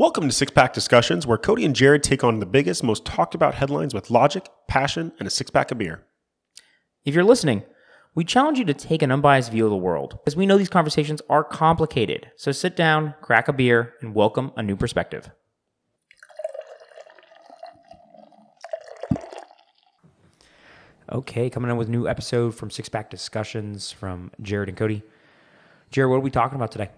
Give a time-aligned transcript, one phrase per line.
[0.00, 3.34] Welcome to Six Pack Discussions, where Cody and Jared take on the biggest, most talked
[3.34, 6.06] about headlines with logic, passion, and a six pack of beer.
[7.04, 7.64] If you're listening,
[8.14, 10.70] we challenge you to take an unbiased view of the world, as we know these
[10.70, 12.30] conversations are complicated.
[12.36, 15.30] So sit down, crack a beer, and welcome a new perspective.
[21.12, 25.02] Okay, coming in with a new episode from Six Pack Discussions from Jared and Cody.
[25.90, 26.88] Jared, what are we talking about today?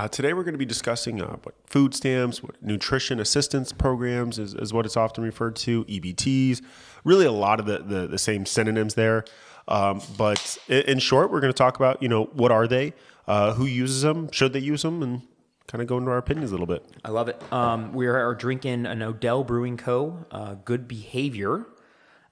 [0.00, 4.38] Uh, today, we're going to be discussing uh, what food stamps, what nutrition assistance programs
[4.38, 6.62] is, is what it's often referred to, EBTs,
[7.04, 9.26] really a lot of the, the, the same synonyms there.
[9.68, 12.94] Um, but in, in short, we're going to talk about, you know, what are they,
[13.28, 15.20] uh, who uses them, should they use them, and
[15.66, 16.82] kind of go into our opinions a little bit.
[17.04, 17.38] I love it.
[17.52, 20.24] Um, we are drinking an Odell Brewing Co.
[20.30, 21.66] Uh, Good Behavior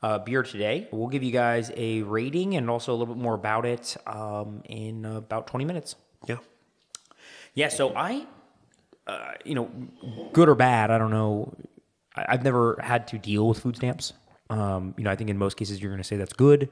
[0.02, 0.88] uh, beer today.
[0.90, 4.62] We'll give you guys a rating and also a little bit more about it um,
[4.64, 5.96] in about 20 minutes.
[6.26, 6.38] Yeah.
[7.58, 8.24] Yeah, so I,
[9.08, 9.68] uh, you know,
[10.32, 11.52] good or bad, I don't know.
[12.14, 14.12] I, I've never had to deal with food stamps.
[14.48, 16.70] Um, you know, I think in most cases you're going to say that's good.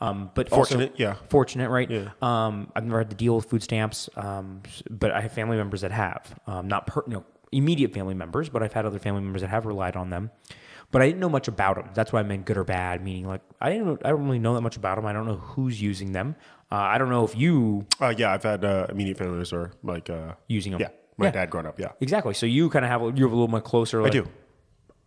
[0.00, 1.16] Um, but also- Fortunate, yeah.
[1.28, 1.90] fortunate, right?
[1.90, 2.10] Yeah.
[2.22, 5.80] Um, I've never had to deal with food stamps, um, but I have family members
[5.80, 9.22] that have, um, not per, you know, immediate family members, but I've had other family
[9.22, 10.30] members that have relied on them.
[10.92, 11.90] But I didn't know much about them.
[11.94, 14.54] That's why I meant good or bad, meaning like I didn't, I don't really know
[14.54, 15.04] that much about them.
[15.04, 16.36] I don't know who's using them.
[16.70, 20.10] Uh, I don't know if you Uh, yeah, I've had uh, immediate families or like,
[20.10, 20.80] uh, using them.
[20.82, 21.32] yeah, my Yeah.
[21.32, 21.92] dad growing up, yeah.
[22.00, 22.34] Exactly.
[22.34, 24.02] So you kind of have you have a little more closer.
[24.02, 24.26] I do.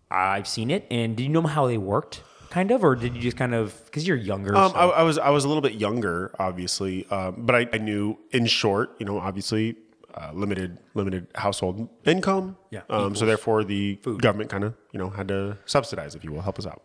[0.09, 2.23] I've seen it, and did you know how they worked?
[2.50, 4.56] Kind of, or did you just kind of because you're younger?
[4.56, 7.68] Um, so- I, I was I was a little bit younger, obviously, um, but I,
[7.72, 9.78] I knew, in short, you know, obviously,
[10.16, 12.58] uh, limited limited household income.
[12.72, 14.22] Yeah, Um, so therefore, the food.
[14.22, 16.81] government kind of you know had to subsidize, if you will, help us out.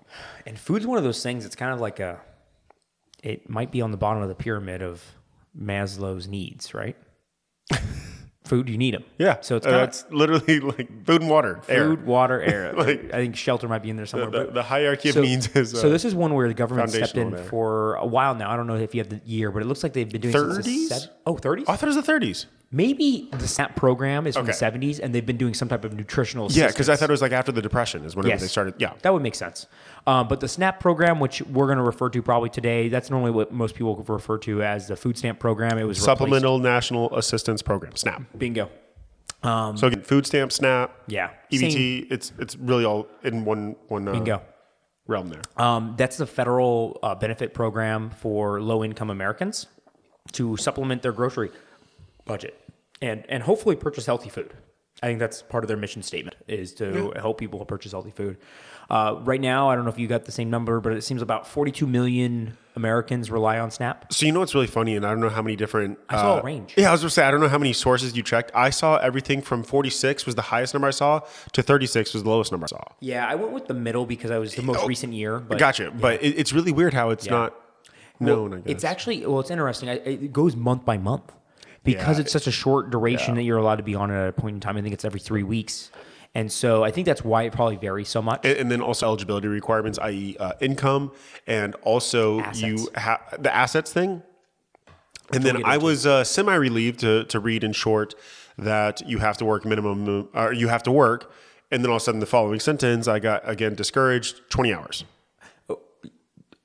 [0.47, 1.45] and food's one of those things.
[1.45, 2.21] It's kind of like a.
[3.27, 5.03] It might be on the bottom of the pyramid of
[5.61, 6.97] Maslow's needs, right?
[8.45, 9.03] Food, you need them.
[9.19, 9.39] Yeah.
[9.41, 11.89] So it's uh, it's literally like food and water, air.
[11.89, 12.73] food, water, air.
[12.77, 14.31] like, I think shelter might be in there somewhere.
[14.31, 16.55] The, but the hierarchy so, of needs is uh, so this is one where the
[16.55, 17.45] government stepped in there.
[17.47, 18.49] for a while now.
[18.49, 20.33] I don't know if you have the year, but it looks like they've been doing
[20.33, 21.09] it since the 30s?
[21.27, 21.63] Oh, 30s?
[21.63, 22.47] I thought it was the thirties.
[22.73, 24.53] Maybe the SNAP program is from Okay.
[24.53, 27.01] the 70s, and they've been doing some type of nutritional Yeah, because I assistance.
[27.01, 28.41] thought it was like after the depression is whenever Yes.
[28.41, 28.75] they started.
[28.79, 28.93] Yeah.
[29.03, 29.67] That would make sense.
[30.07, 33.31] Um, but the SNAP program, which we're going to refer to probably today, that's normally
[33.31, 35.79] what most people refer to as the food stamp program.
[35.79, 38.23] It was replaced- Supplemental National Assistance Program, SNAP.
[38.37, 38.69] Bingo.
[39.45, 41.31] So again, food stamp, SNAP, Yeah.
[41.53, 41.71] EBT.
[42.01, 42.07] Same.
[42.11, 44.43] It's it's really all in one one uh, Bingo.
[45.07, 45.43] realm there.
[45.57, 49.67] Um, that's the federal uh, benefit program for low income Americans
[50.33, 51.53] to supplement their grocery
[52.27, 52.61] budget
[53.01, 54.53] and, and hopefully purchase healthy food.
[55.03, 58.39] I think that's part of their mission statement is to help people purchase healthy food.
[58.89, 61.21] Uh, right now, I don't know if you got the same number, but it seems
[61.21, 64.11] about 42 million Americans rely on SNAP.
[64.11, 65.99] So you know what's really funny, and I don't know how many different.
[66.09, 66.75] I saw a uh, range.
[66.79, 68.53] Yeah, I was gonna say I don't know how many sources you checked.
[68.55, 71.21] I saw everything from 46 was the highest number I saw
[71.53, 72.83] to 36 was the lowest number I saw.
[73.01, 75.41] Yeah, I went with the middle because I was the most recent year.
[75.41, 77.55] But gotcha, but it, it's really weird how it's not
[78.19, 78.55] known.
[78.55, 79.91] I guess It's actually well, it's interesting.
[79.91, 81.33] I, it goes month by month
[81.87, 82.23] because Yeah.
[82.23, 84.61] it's such a short duration that you're allowed to be on at a point in
[84.61, 84.77] time.
[84.77, 85.91] I think it's every three weeks,
[86.35, 88.41] and so I think that's why it probably varies so much.
[88.45, 91.13] and, and then also eligibility requirements, i.e., uh, income,
[91.47, 94.23] and also you have the assets thing.
[95.33, 98.15] And then I was uh, semi relieved to, to read in short
[98.59, 101.33] that you have to work minimum, or you have to work.
[101.73, 105.05] And then all of a sudden, the following sentence, I got again discouraged 20 hours.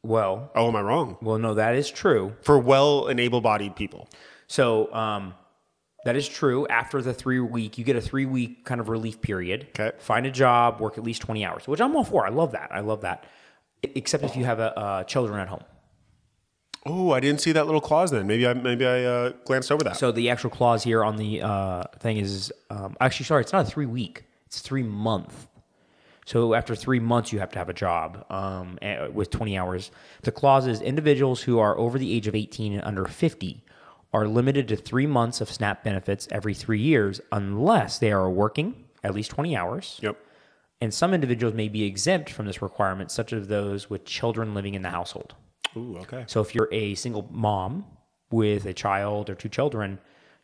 [0.04, 1.18] well, Oh, am I wrong?
[1.22, 2.34] well, no, that is true.
[2.42, 4.08] For well and able bodied people.
[4.52, 5.34] So um,
[6.04, 6.68] that is true.
[6.68, 9.68] After the three week, you get a three week kind of relief period.
[9.70, 9.96] Okay.
[9.98, 12.26] Find a job, work at least twenty hours, which I'm all for.
[12.26, 12.70] I love that.
[12.70, 13.24] I love that.
[13.82, 15.64] Except if you have a, uh, children at home.
[16.86, 18.28] Oh, I didn't see that little clause then.
[18.28, 19.96] Maybe I maybe I uh, glanced over that.
[19.96, 23.66] So the actual clause here on the uh, thing is um, actually sorry, it's not
[23.66, 25.48] a three week; it's three month.
[26.26, 28.78] So after three months, you have to have a job um,
[29.14, 29.92] with twenty hours.
[30.24, 33.64] The clause is individuals who are over the age of eighteen and under fifty
[34.14, 38.86] are limited to three months of SNAP benefits every three years, unless they are working
[39.04, 40.00] at least twenty hours.
[40.02, 40.18] yep.
[40.82, 44.74] And some individuals may be exempt from this requirement, such as those with children living
[44.74, 45.36] in the household.
[45.78, 46.24] Ooh, okay.
[46.28, 47.86] So if you're a single mom
[48.32, 50.00] with a child or two children,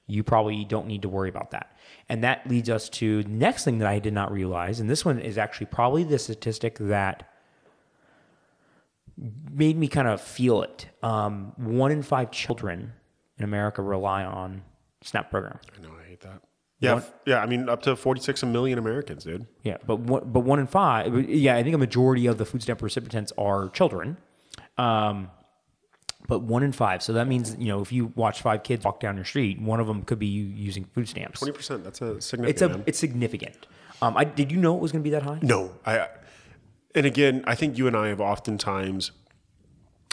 [0.05, 1.75] you probably don't need to worry about that.
[2.07, 5.03] And that leads us to the next thing that I did not realize, and this
[5.03, 7.27] one is actually probably the statistic that
[9.51, 10.87] made me kind of feel it.
[11.01, 12.93] Um, one in five children
[13.37, 14.61] in America rely on
[15.03, 15.59] SNAP program.
[15.77, 16.41] I know I hate that.
[16.79, 17.03] Yeah, What?
[17.03, 17.39] f- yeah.
[17.41, 19.47] I mean, up to 46 million Americans, dude.
[19.63, 21.27] Yeah, but one, but one in five.
[21.29, 24.17] Yeah, I think a majority of the food stamp recipients are children.
[24.77, 25.29] Um,
[26.27, 27.01] But one in five.
[27.01, 29.79] So that means, you know, if you watch five kids walk down your street, one
[29.79, 31.39] of them could be using food stamps.
[31.39, 31.83] Twenty percent.
[31.83, 32.49] That's a significant.
[32.49, 32.83] It's a man.
[32.85, 33.65] it's significant.
[34.01, 35.39] Um, I did you know it was going to be that high?
[35.41, 36.09] No, I.
[36.93, 39.11] And again, I think you and I have oftentimes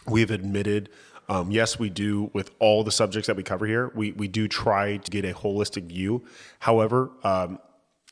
[0.06, 0.88] we've admitted.
[1.29, 3.91] Um, yes, we do with all the subjects that we cover here.
[3.94, 6.25] We we do try to get a holistic view.
[6.59, 7.59] However, um,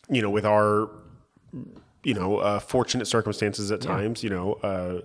[0.08, 0.90] you know, with our
[2.04, 5.00] you know uh, fortunate circumstances at times, you know, uh,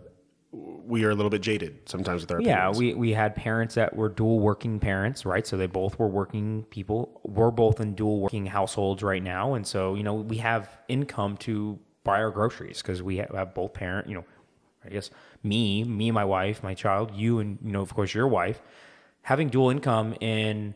[0.52, 2.48] we are a little bit jaded sometimes with our parents.
[2.48, 2.78] Yeah, opinions.
[2.78, 5.46] we, we had parents that were dual working parents, right?
[5.46, 7.22] So they both were working people.
[7.24, 9.56] We're both in dual working households right now.
[9.56, 13.74] And so, you know, we have income to buy our groceries because we have both
[13.74, 14.24] parent, you know,
[14.88, 15.10] I guess
[15.44, 18.62] me, me my wife, my child, you and, you know, of course, your wife,
[19.22, 20.74] having dual income and,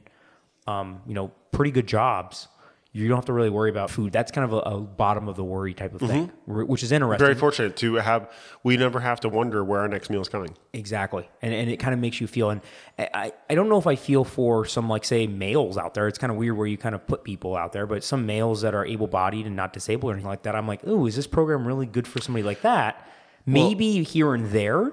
[0.67, 2.47] um, you know, pretty good jobs.
[2.93, 4.11] You don't have to really worry about food.
[4.11, 6.91] That's kind of a, a bottom of the worry type of thing, wh- which is
[6.91, 7.25] interesting.
[7.25, 8.29] very fortunate to have.
[8.63, 10.57] We never have to wonder where our next meal is coming.
[10.73, 11.29] Exactly.
[11.41, 12.59] And, and it kind of makes you feel, and
[12.99, 16.09] I- I, don't know if I feel for some, like, say, males out there.
[16.09, 18.59] It's kind of weird where you kind of put people out there, but some males
[18.63, 21.15] that are able bodied and not disabled or anything like that, I'm like, ooh, is
[21.15, 23.07] this program really good for somebody like that?
[23.45, 24.91] Maybe here and there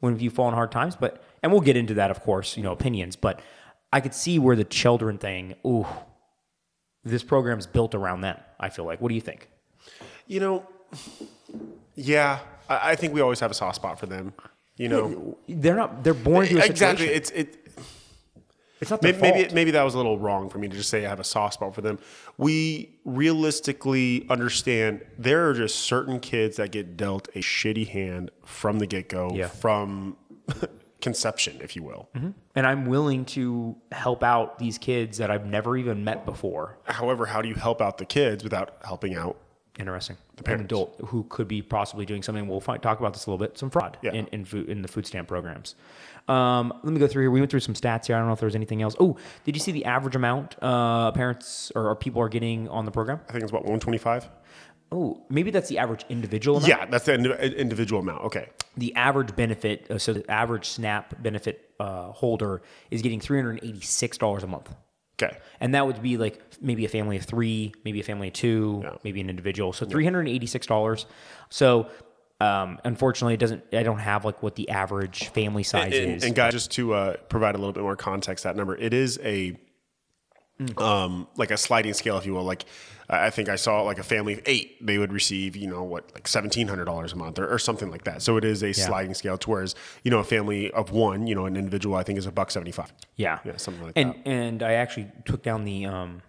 [0.00, 2.62] when you fall in hard times, but, and we'll get into that, of course, you
[2.62, 3.40] know, opinions, but
[3.92, 5.86] I could see where the children thing, ooh,
[7.04, 9.00] this program's built around them, I feel like.
[9.00, 9.48] What do you think?
[10.26, 10.66] You know,
[11.96, 12.38] yeah,
[12.68, 14.32] I, I think we always have a soft spot for them.
[14.76, 17.06] You know, They're not, they're born to a exactly.
[17.08, 17.14] situation.
[17.14, 17.59] It's it.
[18.80, 21.04] It's not Maybe, maybe maybe that was a little wrong for me to just say
[21.04, 21.98] I have a soft spot for them.
[22.38, 28.78] We realistically understand there are just certain kids that get dealt a shitty hand from
[28.78, 29.48] the get go, Yeah.
[29.48, 30.16] from
[31.00, 32.08] conception, if you will.
[32.14, 32.30] Mm-hmm.
[32.54, 36.78] and I'm willing to help out these kids that I've never even met before.
[36.84, 39.36] However, how do you help out the kids without helping out?
[39.78, 40.16] Interesting.
[40.46, 42.46] An adult who could be possibly doing something.
[42.48, 43.58] We'll find, talk about this a little bit.
[43.58, 44.12] Some fraud Yeah.
[44.12, 45.74] in, in food in the food stamp programs.
[46.28, 47.30] Um, let me go through here.
[47.30, 48.16] We went through some stats here.
[48.16, 48.94] I don't know if there was anything else.
[49.00, 52.84] Oh, did you see the average amount uh, parents or, or people are getting on
[52.84, 53.20] the program?
[53.28, 54.28] I think it's about one twenty five.
[54.92, 56.68] Oh, maybe that's the average individual amount.
[56.68, 58.24] Yeah, that's the indi- individual amount.
[58.24, 62.60] Okay, The average benefit, uh, so the average SNAP benefit uh, holder
[62.90, 64.74] is getting three hundred and eighty six dollars a month.
[65.22, 65.36] Okay.
[65.60, 68.80] And that would be like maybe a family of three, maybe a family of two,
[68.82, 68.96] Yeah.
[69.04, 69.72] maybe an individual.
[69.72, 71.06] So three hundred and eighty six dollars.
[71.50, 71.88] So
[72.40, 73.64] um, unfortunately, it doesn't.
[73.72, 76.24] I don't have like what the average family size and, is.
[76.24, 79.18] and guys, just to uh, provide a little bit more context, that number it is
[79.22, 79.56] a
[80.78, 82.44] um, like a sliding scale, if you will.
[82.44, 82.64] Like
[83.08, 86.12] I think I saw like a family of eight, they would receive you know what
[86.14, 88.22] like seventeen hundred dollars a month or, or something like that.
[88.22, 89.36] So it is a sliding scale.
[89.38, 89.74] To whereas
[90.04, 92.50] you know a family of one, you know an individual, I think is a buck
[92.50, 92.92] seventy five.
[93.16, 94.26] yeah, Yeah, something like and that.
[94.28, 96.22] and I actually took down the um,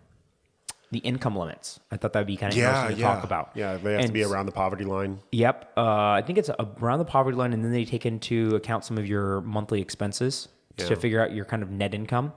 [0.92, 1.80] the income limits.
[1.92, 3.14] I thought that'd be kind of Yeah, interesting to yeah.
[3.16, 3.52] talk about.
[3.56, 5.20] Yeah, they have to be around the poverty line.
[5.32, 5.74] Yep.
[5.78, 5.82] Uh,
[6.12, 6.50] I think it's
[6.80, 10.48] around the poverty line, and then they take into account some of your monthly expenses
[10.78, 12.34] to figure out your kind of net income.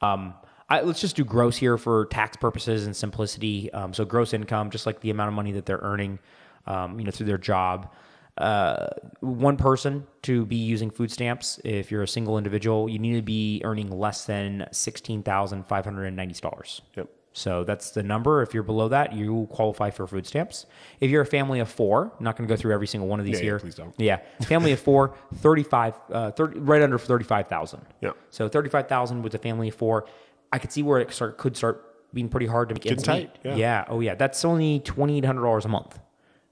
[0.00, 0.32] Um,
[0.72, 3.70] I, let's just do gross here for tax purposes and simplicity.
[3.72, 6.18] Um, so gross income, just like the amount of money that they're earning,
[6.66, 7.92] um, you know, through their job.
[8.38, 8.86] Uh,
[9.20, 11.60] one person to be using food stamps.
[11.64, 15.84] If you're a single individual, you need to be earning less than sixteen thousand five
[15.84, 16.80] hundred and ninety dollars.
[16.96, 17.08] Yep.
[17.34, 18.42] So that's the number.
[18.42, 20.64] If you're below that, you qualify for food stamps.
[21.00, 23.20] If you're a family of four, I'm not going to go through every single one
[23.20, 23.58] of these Yeah, yeah, here.
[23.58, 23.94] please don't.
[23.98, 27.80] Yeah, family of four, 35, uh, 30, right under 35,000.
[28.00, 28.10] Yeah.
[28.30, 30.06] So 35,000 with a family of four.
[30.52, 33.38] I could see where it start, could start being pretty hard to make ends tight,
[33.44, 33.56] meet.
[33.56, 33.84] yeah.
[33.88, 34.14] Oh, yeah.
[34.14, 35.98] That's only $2,800 a month,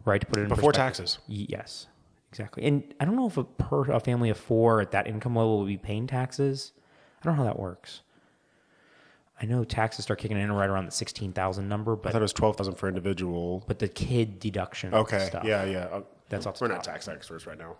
[0.04, 0.20] right?
[0.20, 1.18] To put it in Before taxes.
[1.28, 1.86] Yes,
[2.30, 2.64] exactly.
[2.64, 5.58] And I don't know if a, per, a family of four at that income level
[5.58, 6.72] will be paying taxes.
[7.20, 8.00] I don't know how that works.
[9.42, 12.20] I know taxes start kicking in right around the sixteen thousand number, but I thought
[12.20, 13.64] it was twelve thousand for individual.
[13.66, 14.92] but the kid deduction.
[14.92, 15.84] Okay, stuff, yeah, yeah.
[15.84, 17.76] Uh, That's off We're not tax experts right now.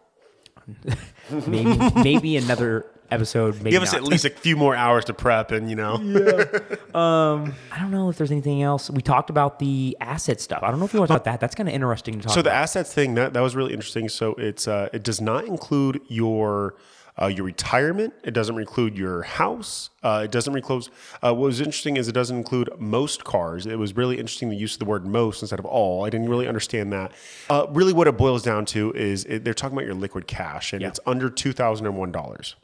[1.46, 3.56] Maybe maybe another episode.
[3.58, 4.02] Maybe Give us not.
[4.02, 6.00] at least a few more hours to prep, and you know.
[6.00, 6.44] Yeah.
[6.90, 8.90] Um, I don't know if there's anything else.
[8.90, 10.64] We talked about the asset stuff.
[10.64, 11.40] I don't know if you want to talk about that.
[11.40, 12.34] That's kind of interesting to talk.
[12.34, 14.08] So the assets thing that that was really interesting.
[14.08, 16.74] So it's uh, it does not include your
[17.22, 18.12] uh, your retirement.
[18.24, 19.90] It doesn't include your house.
[20.02, 20.88] Uh, it doesn't include.
[21.22, 23.66] Uh, what was interesting is it doesn't include most cars.
[23.66, 26.04] It was really interesting the use of the word most instead of all.
[26.04, 27.12] I didn't really understand that.
[27.48, 30.72] Uh, really, what it boils down to is it, they're talking about your liquid cash,
[30.72, 30.88] and Yeah.
[30.88, 32.56] it's under two thousand and one dollars.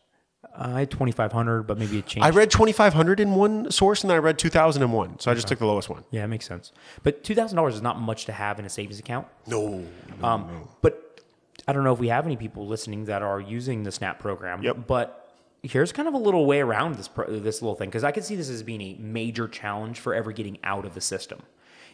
[0.59, 2.27] I had twenty five hundred, but maybe it changed.
[2.27, 4.93] I read twenty five hundred in one source, and then I read two thousand and
[4.93, 5.19] one.
[5.19, 6.05] So I just took the lowest one.
[6.11, 6.73] yeah, it makes sense.
[7.03, 9.27] But two thousand dollars is not much to have in a savings account.
[9.47, 9.85] No,
[10.23, 11.21] Um, But
[11.69, 14.63] I don't know if we have any people listening that are using the SNAP program.
[14.63, 14.87] Yep.
[14.87, 15.23] But
[15.63, 18.25] here's kind of a little way around this pro- this little thing because I could
[18.25, 21.41] see this as being a major challenge for ever getting out of the system.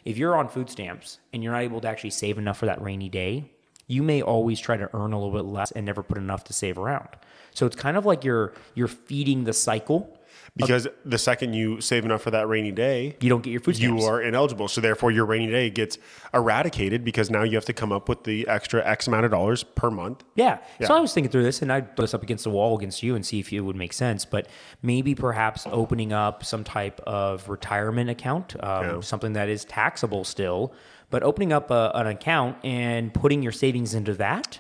[0.05, 2.83] If you're on food stamps and you're not able to actually save enough for that
[2.83, 3.51] rainy day,
[3.87, 6.53] you may always try to earn a little bit less and never put enough to
[6.53, 7.09] save around.
[7.55, 10.19] So it's kind of like you're you're feeding the cycle.
[10.55, 13.77] Because the second you save enough for that rainy day, You don't get your food
[13.77, 14.03] stamps.
[14.03, 14.69] you are ineligible.
[14.69, 15.97] So therefore, your rainy day gets
[16.35, 19.63] eradicated because now you have to come up with the extra X amount of dollars
[19.63, 20.25] per month.
[20.35, 20.59] Yeah.
[20.79, 20.89] Yeah.
[20.89, 23.03] So I was thinking through this, and I'd put this up against the wall against
[23.03, 24.25] you and see if it would make sense.
[24.27, 24.47] But
[24.83, 29.01] maybe perhaps opening up some type of retirement account, um, Yeah.
[29.01, 30.73] something that is taxable still,
[31.13, 34.59] but opening up a, an account and putting your savings into that.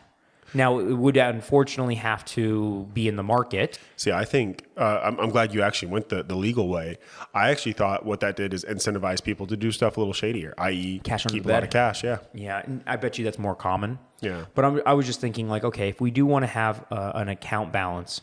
[0.54, 3.78] Now, it would unfortunately have to be in the market.
[3.97, 6.99] See, I think uh, I'm, I'm glad you actually went the, the legal way.
[7.32, 10.52] I actually thought what that did is incentivize people to do stuff a little shadier,
[10.59, 12.04] i.e., Cash keep a lot of cash.
[12.04, 12.18] Yeah.
[12.35, 13.99] Yeah, and I bet you that's more common.
[14.21, 14.44] Yeah.
[14.54, 17.12] But I'm, I was just thinking, like, okay, if we do want to have uh,
[17.14, 18.21] an account balance,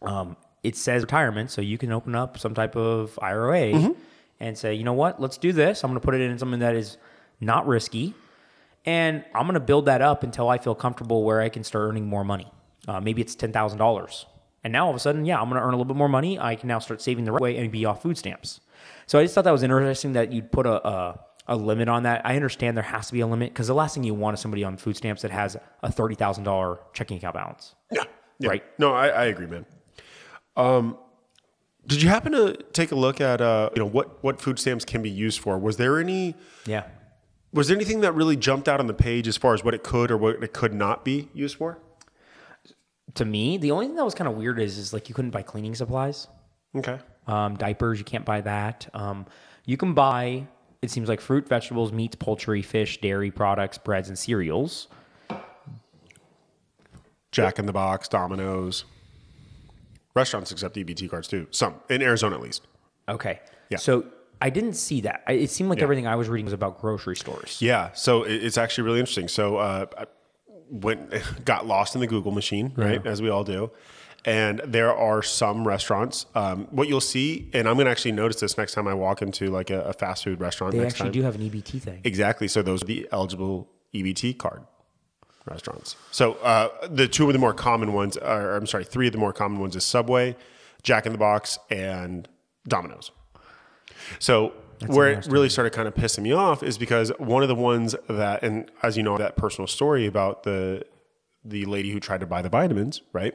[0.00, 3.92] um, it says retirement, so you can open up some type of IRA Mm-hmm.
[4.40, 5.84] and say, you know what, let's do this.
[5.84, 6.96] I'm going to put it in something that is
[7.44, 8.14] not risky,
[8.84, 11.88] and I'm going to build that up until I feel comfortable where I can start
[11.88, 12.50] earning more money.
[12.86, 14.26] Uh, maybe it's ten thousand dollars,
[14.62, 16.08] and now all of a sudden, yeah, I'm going to earn a little bit more
[16.08, 16.38] money.
[16.38, 18.60] I can now start saving the right way and be off food stamps.
[19.06, 22.04] So I just thought that was interesting that you'd put a, a a limit on
[22.04, 22.22] that.
[22.24, 24.40] I understand there has to be a limit because the last thing you want is
[24.40, 27.74] somebody on food stamps that has a thirty thousand dollar checking account balance.
[27.90, 28.04] Yeah.
[28.38, 28.48] yeah.
[28.50, 28.64] Right.
[28.78, 29.66] No, I, I agree, man.
[30.56, 30.96] Um,
[31.86, 34.84] did you happen to take a look at uh, you know what what food stamps
[34.84, 35.58] can be used for?
[35.58, 36.34] Was there any
[36.66, 36.84] Yeah.
[37.54, 39.82] Was there anything that really jumped out on the page as far as what it
[39.82, 41.78] could or what it could not be used for?
[43.14, 45.30] To me, the only thing that was kind of weird is is like you couldn't
[45.30, 46.26] buy cleaning supplies,
[46.76, 46.98] Okay.
[47.28, 47.98] um, diapers.
[47.98, 48.88] You can't buy that.
[48.92, 49.24] Um,
[49.64, 50.46] you can buy.
[50.82, 54.88] It seems like fruit, vegetables, meats, poultry, fish, dairy products, breads, and cereals.
[57.32, 58.84] Jack in the Box, Domino's,
[60.14, 61.46] restaurants accept EBT cards too.
[61.50, 62.66] Some in Arizona at least.
[63.08, 63.40] Okay.
[63.70, 63.78] Yeah.
[63.78, 64.04] So
[64.46, 65.22] I didn't see that.
[65.26, 65.84] I, it seemed like Yeah.
[65.84, 67.58] everything I was reading was about grocery stores.
[67.62, 69.28] Yeah, so it- it's actually really interesting.
[69.28, 70.04] So uh, I
[70.70, 71.00] went
[71.44, 73.70] got lost in the Google machine, right, as we all do.
[74.26, 76.26] And there are some restaurants.
[76.34, 79.20] Um, what you'll see, and I'm going to actually notice this next time I walk
[79.22, 80.72] into like a, a fast food restaurant.
[80.72, 81.12] They actually time.
[81.12, 82.00] do have an EBT thing.
[82.04, 82.48] Exactly.
[82.48, 84.62] So those are the eligible EBT card
[85.46, 85.96] restaurants.
[86.10, 89.18] So uh, the two of the more common ones, are, I'm sorry, three of the
[89.18, 90.36] more common ones is Subway,
[90.82, 92.26] Jack in the Box, and
[92.66, 93.10] Domino's.
[94.18, 94.52] So
[94.86, 97.94] where it really started kind of pissing me off is because one of the ones
[98.08, 100.84] that, and as you know, that personal story about the
[101.44, 103.34] the lady who tried to buy the vitamins, right?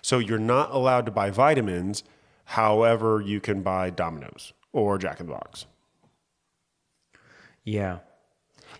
[0.00, 2.02] So you're not allowed to buy vitamins.
[2.44, 5.66] However, you can buy Domino's or Jack in the Box.
[7.62, 7.98] Yeah.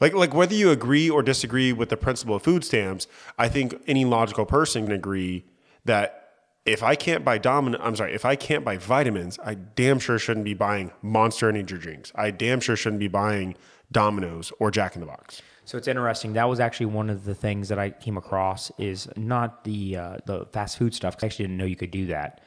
[0.01, 3.07] Like, like whether you agree or disagree with the principle of food stamps,
[3.39, 5.45] I think any logical person can agree
[5.85, 6.22] that
[6.64, 10.19] if I can't buy Domino, I'm sorry, if I can't buy vitamins, I damn sure
[10.19, 12.12] shouldn't be buying Monster Energy drinks.
[12.14, 13.57] I damn sure shouldn't be buying
[13.90, 15.42] Domino's or Jack in the Box.
[15.64, 16.33] So it's interesting.
[16.35, 20.16] That was actually one of the things that I came across is not the uh,
[20.26, 21.16] the fast food stuff.
[21.16, 22.40] 'cause I actually didn't know you could do that,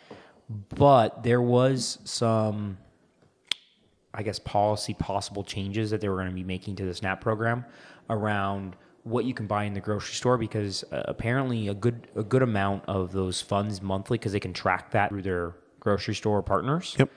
[0.75, 2.77] but there was some,
[4.13, 7.21] I guess, policy possible changes that they were going to be making to the SNAP
[7.21, 7.65] program
[8.09, 8.75] around
[9.05, 12.41] what you can buy in the grocery store because uh, apparently a good a good
[12.41, 16.95] amount of those funds monthly because they can track that through their grocery store partners.
[16.99, 17.09] Yep.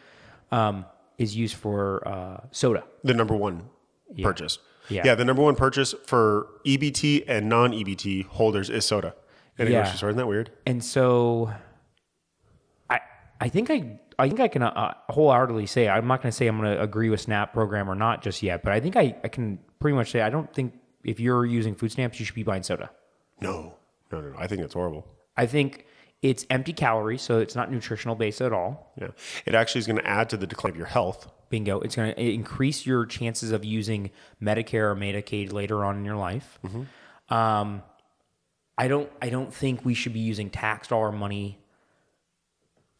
[0.52, 0.84] Um,
[1.16, 2.84] is used for uh, soda.
[3.02, 3.68] The number one
[4.22, 4.58] purchase.
[4.88, 5.02] Yeah.
[5.04, 9.14] yeah, the number one purchase for EBT and non EBT holders is soda
[9.58, 9.80] in a Yeah.
[9.82, 10.08] grocery store.
[10.10, 10.50] Isn't that weird?
[10.66, 11.52] And so,
[12.88, 13.00] I
[13.40, 16.46] I think I I think I can uh, wholeheartedly say I'm not going to say
[16.46, 19.14] I'm going to agree with SNAP program or not just yet, but I think I,
[19.24, 22.34] I can pretty much say I don't think if you're using food stamps you should
[22.34, 22.90] be buying soda.
[23.40, 23.74] No,
[24.10, 24.38] no, no, no.
[24.38, 25.06] I think that's horrible.
[25.36, 25.86] I think
[26.22, 28.92] it's empty calories, so it's not nutritional based at all.
[29.00, 29.08] Yeah,
[29.46, 31.30] it actually is going to add to the decline of your health.
[31.50, 31.80] Bingo!
[31.80, 34.10] It's going to increase your chances of using
[34.42, 36.58] Medicare or Medicaid later on in your life.
[37.30, 37.82] Um,
[38.76, 39.10] I don't.
[39.22, 41.58] I don't think we should be using tax dollar money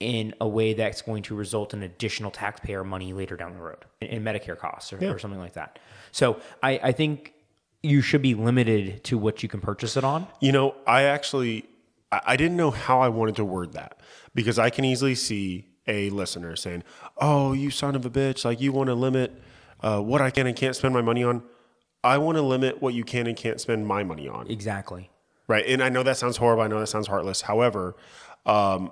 [0.01, 3.85] in a way that's going to result in additional taxpayer money later down the road
[4.01, 5.79] in, in Medicare costs or, or something like that.
[6.13, 7.33] So I, I think
[7.83, 10.27] you should be limited to what you can purchase it on.
[10.41, 11.65] You know, I actually
[12.11, 14.01] I didn't know how I wanted to word that
[14.35, 16.85] because I can easily see a listener saying,
[17.17, 18.45] "Oh, you son of a bitch!
[18.45, 19.41] Like you want to limit
[19.81, 21.43] uh, what I can and can't spend my money on.
[22.03, 25.11] I want to limit what you can and can't spend my money on." Exactly.
[25.47, 25.65] Right.
[25.67, 26.63] And I know that sounds horrible.
[26.63, 27.43] I know that sounds heartless.
[27.43, 27.97] However,
[28.45, 28.91] um,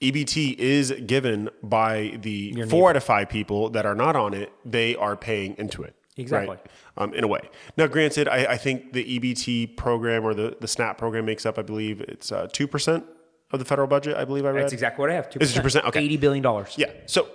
[0.00, 4.52] EBT is given by the four out of five people that are not on it.
[4.64, 5.94] They are paying into it.
[6.16, 6.56] Exactly.
[6.56, 6.66] Right?
[6.96, 7.40] Um, in a way.
[7.76, 11.58] Now, granted, I, I think the EBT program or the, the SNAP program makes up,
[11.58, 13.04] I believe it's uh, 2%
[13.52, 14.64] of the federal budget, I believe I read.
[14.64, 15.30] That's exactly what I have.
[15.30, 15.42] 2%.
[15.42, 15.84] Is 2%?
[15.86, 16.08] Okay.
[16.08, 16.66] $80 billion.
[16.76, 16.90] Yeah.
[17.06, 17.28] So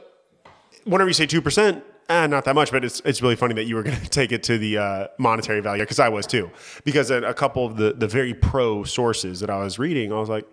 [0.84, 3.76] whenever you say 2%, eh, not that much, but it's it's really funny that you
[3.76, 6.50] were going to take it to the uh, monetary value because I was too.
[6.84, 10.20] Because a, a couple of the the very pro sources that I was reading, I
[10.20, 10.48] was like,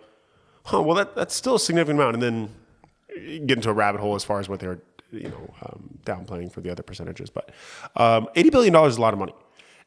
[0.64, 4.14] huh, well that that's still a significant amount, and then get into a rabbit hole
[4.14, 4.80] as far as what they're
[5.14, 7.30] you know um, downplaying for the other percentages.
[7.30, 7.50] But
[7.96, 9.34] um, eighty billion dollars is a lot of money.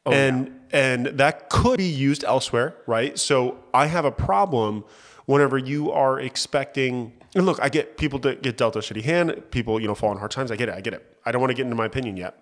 [0.06, 3.18] and and that could be used elsewhere, right?
[3.18, 4.84] So I have a problem
[5.26, 7.12] whenever you are expecting.
[7.34, 9.42] And look, I get people that get dealt a shitty hand.
[9.50, 10.50] People, you know, fall in hard times.
[10.50, 10.74] I get it.
[10.74, 11.18] I get it.
[11.26, 12.36] I don't want to get into my opinion yet.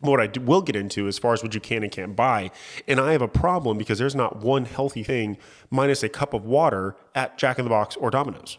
[0.00, 2.14] But what I do, will get into as far as what you can and can't
[2.14, 2.50] buy,
[2.86, 5.38] and I have a problem because there's not one healthy thing
[5.70, 8.58] minus a cup of water at Jack in the Box or Domino's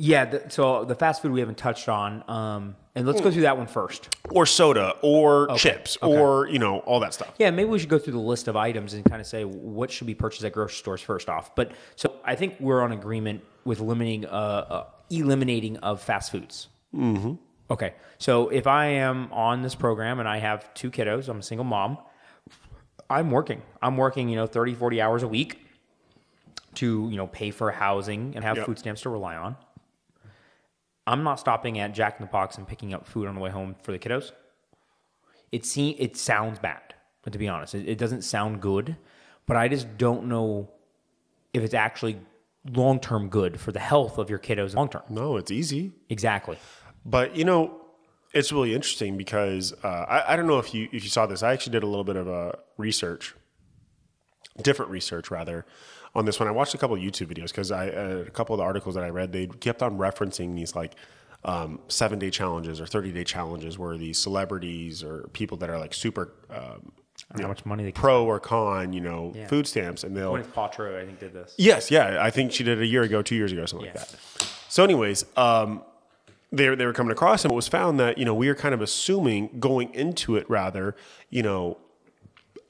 [0.00, 0.24] Yeah.
[0.26, 3.58] The, so the fast food we haven't touched on, um, and let's go through that
[3.58, 4.16] one first.
[4.30, 6.16] or soda or chips okay.
[6.16, 7.34] or you know all that stuff.
[7.38, 9.90] Yeah, maybe we should go through the list of items and kind of say what
[9.90, 11.54] should be purchased at grocery stores first off.
[11.54, 16.68] But so I think we're on agreement with limiting, uh, uh eliminating of fast foods.
[16.94, 17.34] Mm-hmm.
[17.70, 21.42] Okay, so if I am on this program and I have two kiddos, I'm a
[21.42, 21.98] single mom.
[23.10, 23.62] I'm working.
[23.82, 25.66] I'm working, you know, 30, 40 hours a week
[26.74, 28.66] to, you know, pay for housing and have Yep.
[28.66, 29.56] food stamps to rely on.
[31.08, 33.50] I'm not stopping at Jack in the Box and picking up food on the way
[33.50, 34.32] home for the kiddos
[35.50, 38.96] it seems it sounds bad but to be honest it, it doesn't sound good
[39.46, 40.68] but i just don't know
[41.54, 42.20] if it's actually
[42.70, 45.92] long-term good for the health of your kiddos long term No, it's easy.
[46.10, 46.58] exactly
[47.06, 47.60] But you know,
[48.34, 51.42] it's really interesting because uh, I, I don't know if you if you saw this.
[51.42, 53.34] I actually did a little bit of uh, research,
[54.62, 55.64] different research rather,
[56.18, 56.48] on this one.
[56.48, 58.94] I watched a couple of YouTube videos because I uh, a couple of the articles
[58.94, 60.94] that I read they kept on referencing these like
[61.44, 65.78] um, seven day challenges or thirty day challenges where these celebrities or people that are
[65.78, 66.92] like super um,
[67.40, 70.52] how much money they can pro or con, you know, food stamps, and they'll Gwyneth
[70.52, 71.54] Paltrow, I think, did this.
[71.58, 72.22] Yes, yeah.
[72.22, 74.14] I think she did it a year ago, two years ago, something like that.
[74.68, 75.82] So, anyways, um,
[76.52, 78.74] they they were coming across, and it was found that you know we are kind
[78.74, 80.94] of assuming going into it rather,
[81.30, 81.78] you know,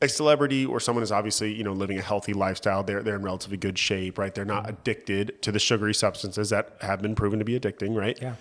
[0.01, 2.83] a celebrity or someone is obviously you know living a healthy lifestyle.
[2.83, 4.35] They're they're in relatively good shape, right?
[4.35, 8.19] They're not addicted to the sugary substances that have been proven to be addicting, right?
[8.21, 8.35] Yeah.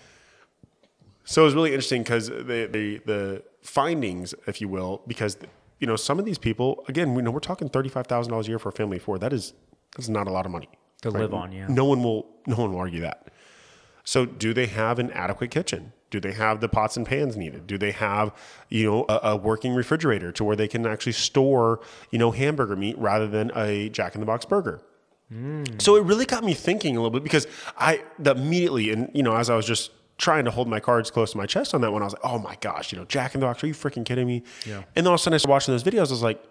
[1.26, 5.38] So it was really interesting because the, the the findings, if you will, because
[5.80, 8.48] you know some of these people, again, we know we're talking thirty five thousand dollars
[8.48, 9.18] a year for a family of four.
[9.20, 9.54] That is
[9.96, 10.70] that's not a lot of money
[11.02, 11.68] To live on, yeah.
[11.68, 13.28] No one will no one will argue that.
[14.04, 15.92] So do they have an adequate kitchen?
[16.10, 17.68] Do they have the pots and pans needed?
[17.68, 18.34] Do they have
[18.70, 21.80] you know a, a working refrigerator to where they can actually store
[22.12, 24.82] you know hamburger meat rather than a Jack in the Box burger?
[25.34, 25.82] Mm.
[25.82, 29.24] So it really got me thinking a little bit because I the immediately and you
[29.24, 31.82] know as I was just trying to hold my cards close to my chest on
[31.82, 33.68] that one, I was like, oh my gosh, you know, Jack in the Box, are
[33.68, 34.44] you freaking kidding me?
[34.66, 34.78] Yeah.
[34.96, 36.08] And then all of a sudden I started watching those videos.
[36.08, 36.44] I was like,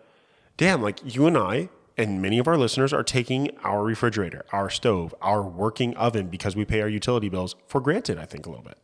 [0.56, 4.70] damn, like you and I and many of our listeners are taking our refrigerator, our
[4.70, 8.18] stove, our working oven because we pay our utility bills for granted.
[8.18, 8.78] I think a little bit.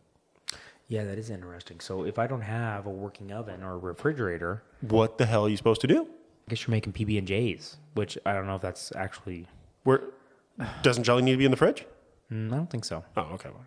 [0.92, 1.81] Yeah, that is interesting.
[1.81, 5.48] So if I don't have a working oven or a refrigerator, What the hell are
[5.48, 6.02] you supposed to do?
[6.02, 9.46] I guess you're making PB and J's, which I don't know if that's actually.
[9.85, 10.02] Where
[10.83, 11.87] doesn't jelly need to be in the fridge?
[12.31, 13.02] Mm, I don't think so.
[13.16, 13.48] Oh, okay.
[13.48, 13.64] well,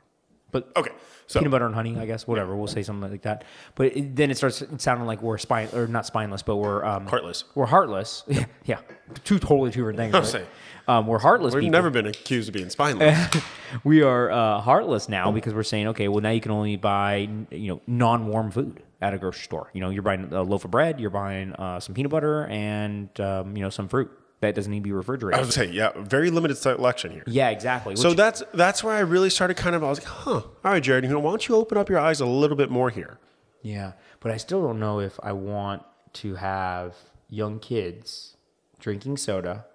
[0.55, 0.91] But Okay.
[1.27, 2.25] So peanut butter and honey, I guess.
[2.25, 3.43] Whatever, we'll say something like that.
[3.75, 7.07] But it, then it starts sounding like we're spine or not spineless, but we're um,
[7.07, 7.43] Heartless.
[7.55, 8.23] We're heartless.
[8.29, 8.79] Yeah, yeah.
[9.25, 10.13] Two totally two different things.
[10.13, 10.25] Right?
[10.25, 10.47] saying.
[10.87, 11.53] Um, we're heartless.
[11.53, 11.71] we've people.
[11.73, 13.27] never been accused of being spineless.
[13.83, 17.27] we are uh, heartless now because we're saying, okay, well now you can only buy
[17.51, 19.69] you know non-warm food at a grocery store.
[19.73, 23.09] You know, you're buying a loaf of bread, you're buying uh, some peanut butter, and
[23.19, 24.09] um, you know some fruit
[24.41, 25.39] that doesn't need to be refrigerated.
[25.39, 27.23] I was saying, yeah, very limited selection here.
[27.27, 27.95] yeah, exactly.
[27.95, 29.83] So Which- that's that's where I really started kind of.
[29.83, 30.31] I was like, huh.
[30.33, 31.03] All right, Jared.
[31.03, 33.17] You know, why don't you open up your eyes a little bit more here?
[33.61, 36.95] Yeah, but I still don't know if I want to have
[37.29, 38.37] young kids
[38.79, 39.65] drinking soda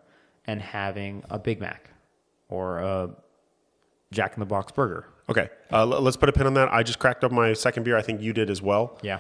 [0.47, 1.91] and having a Big Mac
[2.49, 3.11] or a
[4.13, 5.07] Jack in the Box burger.
[5.29, 6.73] Okay, uh, l- let's put a pin on that.
[6.73, 7.97] I just cracked up my second beer.
[7.97, 8.99] I think you did as well.
[9.03, 9.19] Yeah.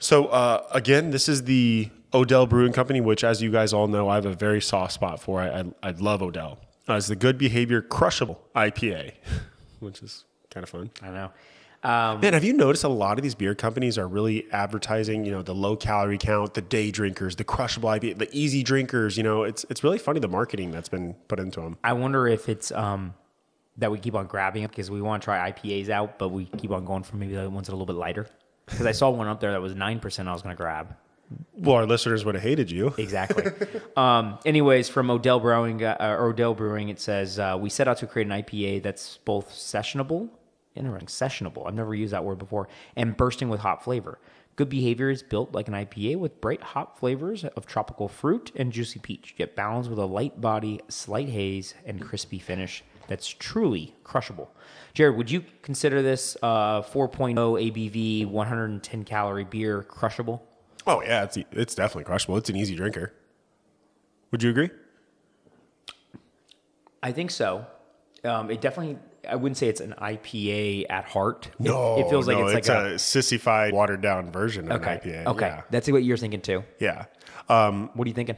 [0.00, 4.08] So uh, again, this is the Odell Brewing Company, which, as you guys all know,
[4.08, 5.40] I have a very soft spot for.
[5.40, 6.58] I I, I love Odell.
[6.88, 9.12] Uh, it's the Good Behavior Crushable IPA,
[9.80, 10.90] which is kind of fun.
[11.02, 11.30] I know.
[11.84, 15.32] Um, Man, have you noticed a lot of these beer companies are really advertising, you
[15.32, 19.16] know, the low calorie count, the day drinkers, the crushable IPA, the easy drinkers.
[19.16, 21.76] You know, it's it's really funny the marketing that's been put into them.
[21.82, 23.14] I wonder if it's um,
[23.78, 26.44] that we keep on grabbing it because we want to try IPAs out, but we
[26.44, 28.28] keep on going for maybe the ones that are a little bit lighter.
[28.66, 30.28] Because I saw one up there that was nine percent.
[30.28, 30.96] I was going to grab.
[31.54, 32.94] Well, our listeners would have hated you.
[32.98, 33.44] Exactly.
[33.96, 38.06] um, anyways, from Odell Brewing, uh, Odell Brewing, it says uh, we set out to
[38.06, 40.28] create an IPA that's both sessionable,
[40.74, 41.66] interesting, sessionable.
[41.66, 44.18] I've never used that word before, and bursting with hop flavor.
[44.54, 48.70] Good behavior is built like an IPA with bright hop flavors of tropical fruit and
[48.70, 53.94] juicy peach, yet balanced with a light body, slight haze, and crispy finish that's truly
[54.04, 54.54] crushable.
[54.94, 60.46] Jared, would you consider this uh, 4.0 ABV, 110 calorie beer crushable?
[60.86, 62.36] Oh yeah, it's it's definitely crushable.
[62.36, 63.12] It's an easy drinker.
[64.30, 64.70] Would you agree?
[67.02, 67.66] I think so.
[68.24, 68.98] Um, it definitely.
[69.28, 71.46] I wouldn't say it's an IPA at heart.
[71.46, 74.80] It- No, it, feels like no, it's like a, a, sissified, watered down version of
[74.80, 74.94] okay.
[74.94, 75.26] an IPA.
[75.26, 75.62] Okay, Yeah.
[75.70, 76.64] that's what you're thinking too.
[76.80, 77.04] yeah.
[77.48, 78.36] Um, What are you thinking?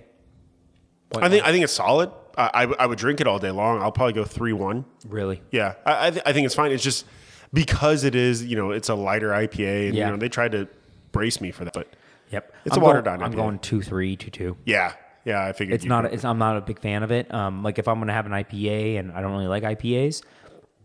[1.17, 2.11] I think I think it's solid.
[2.37, 3.81] I, I I would drink it all day long.
[3.81, 4.85] I'll probably go three one.
[5.07, 5.41] Really?
[5.53, 6.73] Yeah, I I, th- I think it's fine.
[6.73, 7.05] It's just
[7.53, 10.07] because it is you know it's a lighter IPA and Yeah.
[10.07, 10.67] you know they tried to
[11.13, 11.87] brace me for that, but
[12.35, 12.55] Yep.
[12.67, 13.37] It's I'm a watered going, down I'm IPA.
[13.37, 14.57] going two three two two.
[14.65, 14.93] yeah,
[15.25, 15.45] yeah.
[15.45, 16.05] I figured It's not.
[16.07, 17.33] It's, I'm not a big fan of it.
[17.33, 20.23] Um, like if I'm going to have an IPA and I don't really like IPAs,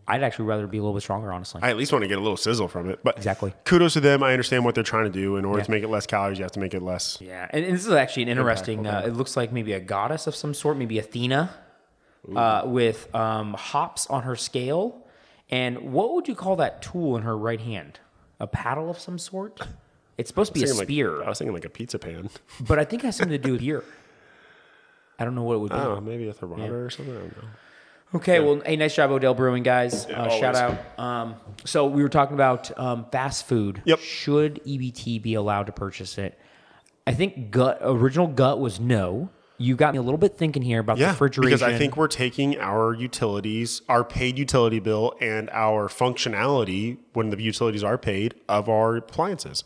[0.08, 1.60] I'd actually rather be a little bit stronger, honestly.
[1.62, 2.98] I at least want to get a little sizzle from it.
[3.04, 3.52] But Exactly.
[3.64, 4.22] kudos to them.
[4.24, 5.36] I understand what they're trying to do.
[5.36, 5.64] In order Yeah.
[5.66, 7.18] to make it less calories, you have to make it less.
[7.20, 8.86] yeah, and, and this is actually an interesting.
[8.86, 11.50] Uh, it looks like maybe a goddess of some sort, maybe Athena,
[12.34, 15.06] uh, with um, hops on her scale.
[15.48, 17.98] And what would you call that tool in her right hand?
[18.38, 19.60] A paddle of some sort.
[20.20, 22.30] It's supposed to be a like- spear, I was thinking like a pizza pan.
[22.60, 23.82] but I think it has something to do with beer.
[25.18, 25.76] I don't know what it would be.
[25.76, 27.14] I maybe a thermometer or something.
[27.14, 27.48] I don't know.
[28.12, 30.06] Okay, well, hey, nice job, Odell Brewing guys.
[30.06, 30.98] uh, shout out.
[30.98, 33.82] Um, so we were talking about um, fast food.
[33.84, 34.00] Yep.
[34.00, 36.36] Should EBT be allowed to purchase it?
[37.06, 39.30] I think gut original gut was no.
[39.58, 41.50] You got me a little bit thinking here about the Yeah, refrigeration.
[41.50, 47.28] because I think we're taking our utilities, our paid utility bill, and our functionality when
[47.30, 49.64] the utilities are paid of our appliances.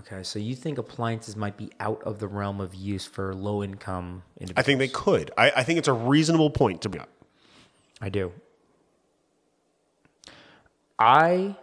[0.00, 3.62] Okay, so you think appliances might be out of the realm of use for low
[3.62, 4.62] income individuals?
[4.62, 5.30] I think they could.
[5.36, 7.08] I, I think it's a reasonable point to bring up.
[8.00, 8.32] I do.
[10.98, 11.56] I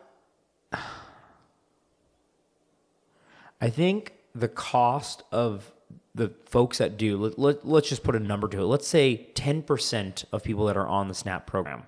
[3.61, 5.71] I think the cost of
[6.13, 8.65] the folks that do let, let, let's just put a number to it.
[8.65, 11.83] Let's say 10% of people that are on the SNAP program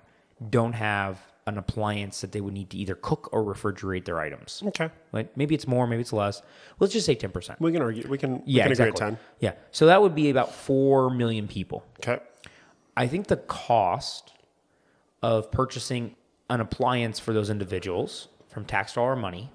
[0.50, 4.62] don't have an appliance that they would need to either cook or refrigerate their items.
[4.66, 4.90] Okay.
[5.12, 6.42] Like maybe it's more, maybe it's less.
[6.78, 7.60] Let's just say 10%.
[7.60, 8.06] We can argue.
[8.08, 8.98] We can, Yeah, we can exactly.
[8.98, 9.18] 10.
[9.40, 9.52] Yeah.
[9.70, 11.84] So that would be about 4 million people.
[11.98, 12.20] Okay.
[12.96, 14.32] I think the cost
[15.22, 16.14] of purchasing
[16.50, 19.52] an appliance for those individuals from tax dollar money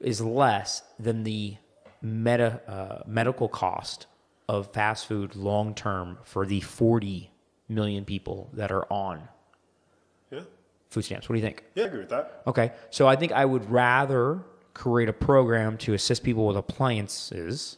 [0.00, 1.56] is less than the
[2.02, 4.06] meta, uh, medical cost
[4.48, 7.30] of fast food long term for the 40
[7.68, 9.28] million people that are on.
[10.94, 11.28] Food stamps.
[11.28, 11.64] What do you think?
[11.74, 12.42] Yeah, I agree with that.
[12.46, 14.40] Okay, so I think I would rather
[14.72, 17.76] create a program to assist people with appliances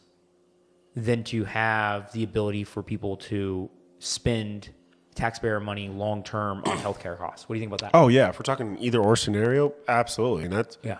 [0.95, 4.69] than to have the ability for people to spend
[5.13, 7.47] taxpayer money long term on healthcare costs.
[7.47, 7.97] What do you think about that?
[7.97, 8.29] Oh, yeah.
[8.29, 10.45] If we're talking either or scenario, absolutely.
[10.45, 10.97] And that's, Yeah,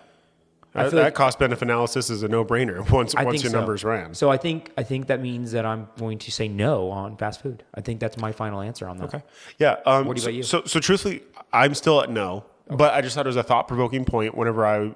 [0.83, 3.57] that, like- cost benefit analysis is a no brainer once, I once your so.
[3.59, 4.13] numbers ran.
[4.13, 7.41] So I think I think that means that I'm going to say no on fast
[7.41, 7.63] food.
[7.75, 9.05] I think that's my final answer on that.
[9.13, 9.23] Okay.
[9.59, 9.77] Yeah.
[9.85, 10.43] Um, What so, about you?
[10.43, 13.67] So, so truthfully, I'm still at no, but I just thought it was a thought
[13.67, 14.35] provoking point.
[14.37, 14.93] Whenever I,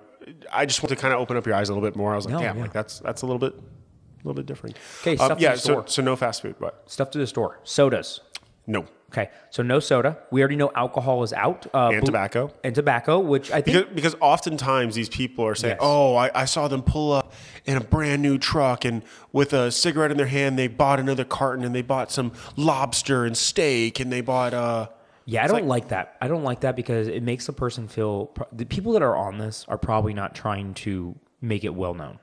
[0.52, 2.14] I just want to kind of open up your eyes a little bit more.
[2.14, 2.62] I was like, No, damn, yeah.
[2.64, 4.78] like that's that's a little bit, a little bit different.
[5.02, 5.52] Okay, Um, stuff to yeah.
[5.54, 5.88] the So, store.
[5.88, 7.60] so no fast food, but Stuff to the store.
[7.64, 8.20] Sodas.
[8.68, 8.86] no.
[9.12, 10.18] Okay, so no soda.
[10.32, 11.68] We already know alcohol is out.
[11.74, 12.50] Uh, And tobacco.
[12.64, 15.80] And tobacco, which I think Because, because oftentimes these people are saying, Yes.
[15.84, 17.34] "Oh, I, I saw them pull up
[17.66, 21.26] in a brand new truck and with a cigarette in their hand, they bought another
[21.26, 24.88] carton and they bought some lobster and steak and they bought uh."
[25.26, 26.16] Yeah, I don't like, that.
[26.20, 29.16] I don't like that because it makes the person feel pro- the people that are
[29.16, 32.18] on this are probably not trying to make it well known,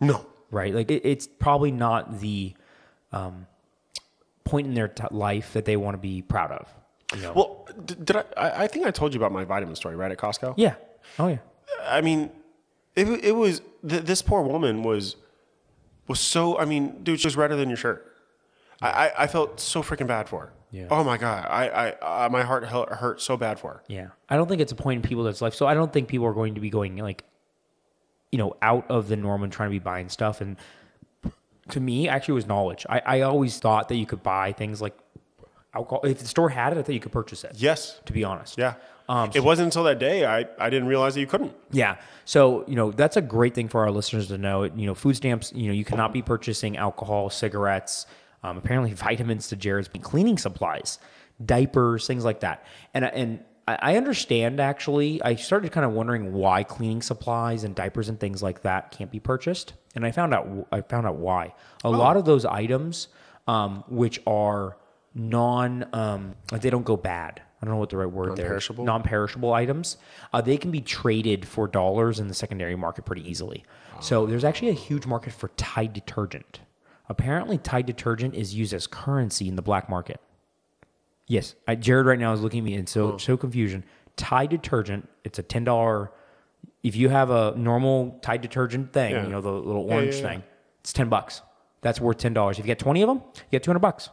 [0.00, 0.24] No.
[0.50, 0.72] right?
[0.74, 2.54] Like it, it's probably not the
[3.12, 3.46] um,
[4.44, 6.68] point in their t- life that they want to be proud of.
[7.14, 7.32] You know?
[7.34, 8.62] Well, did I, I?
[8.64, 10.10] I think I told you about my vitamin story, right?
[10.10, 10.54] At Costco.
[10.56, 10.74] yeah.
[11.18, 11.38] Oh yeah.
[11.82, 12.30] I mean,
[12.96, 15.16] it, it was th- this poor woman was
[16.08, 16.58] was so.
[16.58, 18.10] I mean, dude, she was redder than your shirt.
[18.80, 20.52] I, I, I felt so freaking bad for her.
[20.70, 20.86] Yeah.
[20.90, 23.82] Oh my god, I, I uh, my heart hurt hurt so bad for her.
[23.86, 24.08] Yeah.
[24.28, 25.54] I don't think it's a point in people that's life.
[25.54, 27.22] So I don't think people are going to be going like,
[28.32, 30.40] you know, out of the norm and trying to be buying stuff.
[30.40, 30.56] And
[31.70, 32.86] to me, actually, was knowledge.
[32.88, 34.96] I, I always thought that you could buy things like
[35.74, 36.04] alcohol.
[36.04, 37.52] If the store had it, I thought you could purchase it.
[37.56, 38.00] Yes.
[38.06, 38.58] To be honest.
[38.58, 38.74] Yeah.
[39.08, 41.54] Um, it wasn't until that day I, I didn't realize that you couldn't.
[41.70, 41.96] Yeah.
[42.24, 44.64] So, you know, that's a great thing for our listeners to know.
[44.64, 48.06] You know, food stamps, you know, you cannot be purchasing alcohol, cigarettes,
[48.42, 50.98] um, apparently vitamins to Jared's cleaning supplies,
[51.44, 52.64] diapers, things like that.
[52.94, 58.08] And, and I understand actually, I started kind of wondering why cleaning supplies and diapers
[58.10, 59.72] and things like that can't be purchased.
[59.94, 61.54] And I found out, I found out why.
[61.82, 63.08] A lot of those items,
[63.46, 64.76] um, which are
[65.14, 67.40] non, um, like they don't go bad.
[67.62, 68.56] I don't know what the right word there.
[68.56, 68.70] is.
[68.84, 69.54] Non-perishable?
[69.54, 69.96] Items,
[70.34, 73.64] uh, they can be traded for dollars in the secondary market pretty easily.
[74.00, 76.60] So there's actually a huge market for Tide detergent.
[77.08, 80.20] Apparently, Tide detergent is used as currency in the black market.
[81.26, 83.18] Yes, I, Jared right now is looking at me and so Oh.
[83.18, 83.84] so confusion.
[84.16, 85.08] Tide detergent.
[85.24, 86.10] It's a ten dollar.
[86.82, 89.24] If you have a normal Tide detergent thing, Yeah.
[89.24, 90.28] you know the little orange yeah, yeah.
[90.28, 90.42] thing,
[90.80, 91.40] it's ten bucks.
[91.80, 92.58] That's worth ten dollars.
[92.58, 94.10] If you get twenty of them, you get two hundred bucks.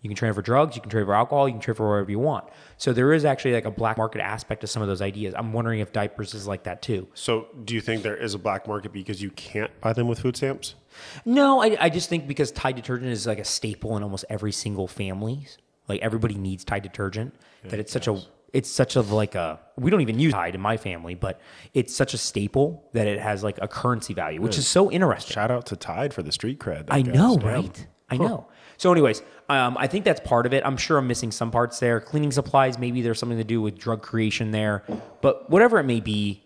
[0.00, 0.76] You can trade for drugs.
[0.76, 1.48] You can trade for alcohol.
[1.48, 2.44] You can trade for whatever you want.
[2.76, 5.34] So there is actually like a black market aspect to some of those ideas.
[5.36, 7.08] I'm wondering if diapers is like that too.
[7.14, 10.20] So, do you think there is a black market because you can't buy them with
[10.20, 10.76] food stamps?
[11.24, 14.52] No, I, I just think because Tide detergent is like a staple in almost every
[14.52, 15.48] single family.
[15.88, 17.34] Like everybody needs Tide detergent.
[17.64, 18.20] that it's such a
[18.52, 21.40] it's such a like a we don't even use Tide in my family, but
[21.74, 25.34] it's such a staple that it has like a currency value, which is so interesting.
[25.34, 26.86] Shout out to Tide for the street cred.
[26.88, 27.48] I know, Damn.
[27.48, 27.86] right?
[28.10, 28.48] I know.
[28.78, 30.62] So, anyways, um, I think that's part of it.
[30.64, 32.00] I'm sure I'm missing some parts there.
[32.00, 34.84] Cleaning supplies, maybe there's something to do with drug creation there,
[35.20, 36.44] but whatever it may be,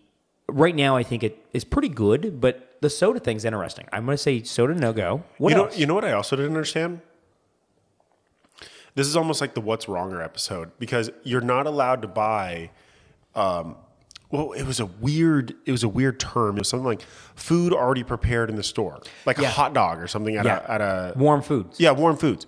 [0.49, 2.41] right now I think it is pretty good.
[2.41, 3.87] But the soda thing's interesting.
[3.93, 5.23] I'm going to say soda no go.
[5.39, 5.79] What you know, else?
[5.79, 7.01] you know what I also didn't understand?
[8.95, 12.71] This is almost like the "What's Wronger" episode because you're not allowed to buy.
[13.35, 13.77] Um,
[14.31, 15.55] well, it was a weird.
[15.67, 16.57] It was a weird term.
[16.57, 17.03] It was something like
[17.35, 19.49] food already prepared in the store, like Yeah.
[19.49, 20.61] a hot dog or something at Yeah.
[20.67, 21.79] a at a Warm foods.
[21.81, 22.47] yeah warm foods.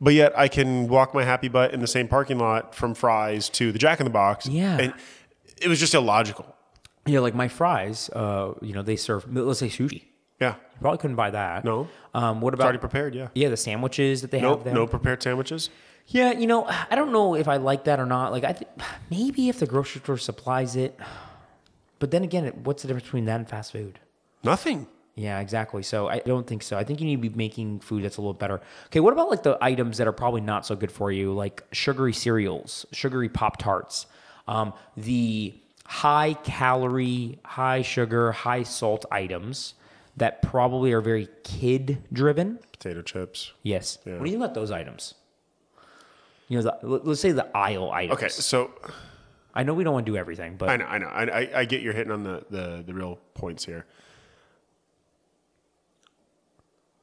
[0.00, 3.48] But yet I can walk my happy butt in the same parking lot from Fry's
[3.50, 4.46] to the Jack in the Box.
[4.46, 4.78] Yeah.
[4.78, 4.94] and
[5.60, 6.54] it was just illogical.
[7.04, 10.04] Yeah, like my Fry's, uh, you know, they serve, let's say sushi.
[10.40, 11.64] Yeah, You probably couldn't buy that.
[11.64, 11.88] No.
[12.14, 13.14] Um, what it's about, already prepared.
[13.14, 14.74] Yeah, yeah, the sandwiches that they no have there?
[14.74, 15.70] no prepared sandwiches.
[16.06, 18.32] Yeah, you know, I don't know if I like that or not.
[18.32, 18.70] Like, I th-
[19.10, 20.98] maybe if the grocery store supplies it,
[21.98, 23.98] but then again, what's the difference between that and fast food?
[24.42, 24.86] Nothing.
[25.16, 25.82] Yeah, exactly.
[25.82, 26.78] So I don't think so.
[26.78, 28.60] I think you need to be making food that's a little better.
[28.86, 31.64] Okay, what about like the items that are probably not so good for you, like
[31.72, 34.06] sugary cereals, sugary pop tarts,
[34.46, 39.74] um, the high calorie, high sugar, high salt items
[40.18, 42.58] that probably are very kid driven.
[42.72, 43.52] Potato chips.
[43.62, 43.98] Yes.
[44.04, 45.14] What do you think about those items?
[46.48, 48.18] You know, the, let- let's say the aisle items.
[48.18, 48.70] Okay, so
[49.54, 51.50] I know we don't want to do everything, but I know, I know, I, I,
[51.60, 53.86] I get you're hitting on the, the the real points here.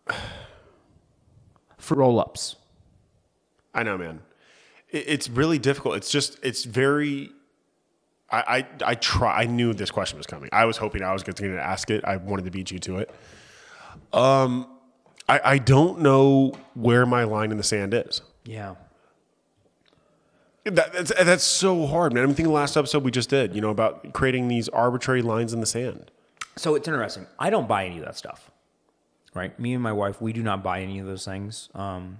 [1.77, 2.55] fruit roll ups.
[3.73, 4.21] I know, man.
[4.89, 5.95] It, it's really difficult.
[5.97, 7.29] It's just, it's very.
[8.31, 9.41] I, I I try.
[9.41, 10.49] I knew this question was coming.
[10.51, 12.03] I was hoping I was going to ask it.
[12.03, 13.09] I wanted to beat you to it.
[14.13, 14.67] Um,
[15.29, 18.21] I I don't know where my line in the sand is.
[18.43, 18.75] Yeah.
[20.63, 22.23] That, that's that's so hard, man.
[22.23, 25.53] I'm thinking the last episode we just did, you know, about creating these arbitrary lines
[25.53, 26.09] in the sand.
[26.55, 27.27] So it's interesting.
[27.37, 28.49] I don't buy any of that stuff.
[29.35, 29.57] Right?
[29.59, 31.69] Me and my wife, we do not buy any of those things.
[31.75, 32.19] Um,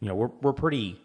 [0.00, 1.00] you know, we're we're pretty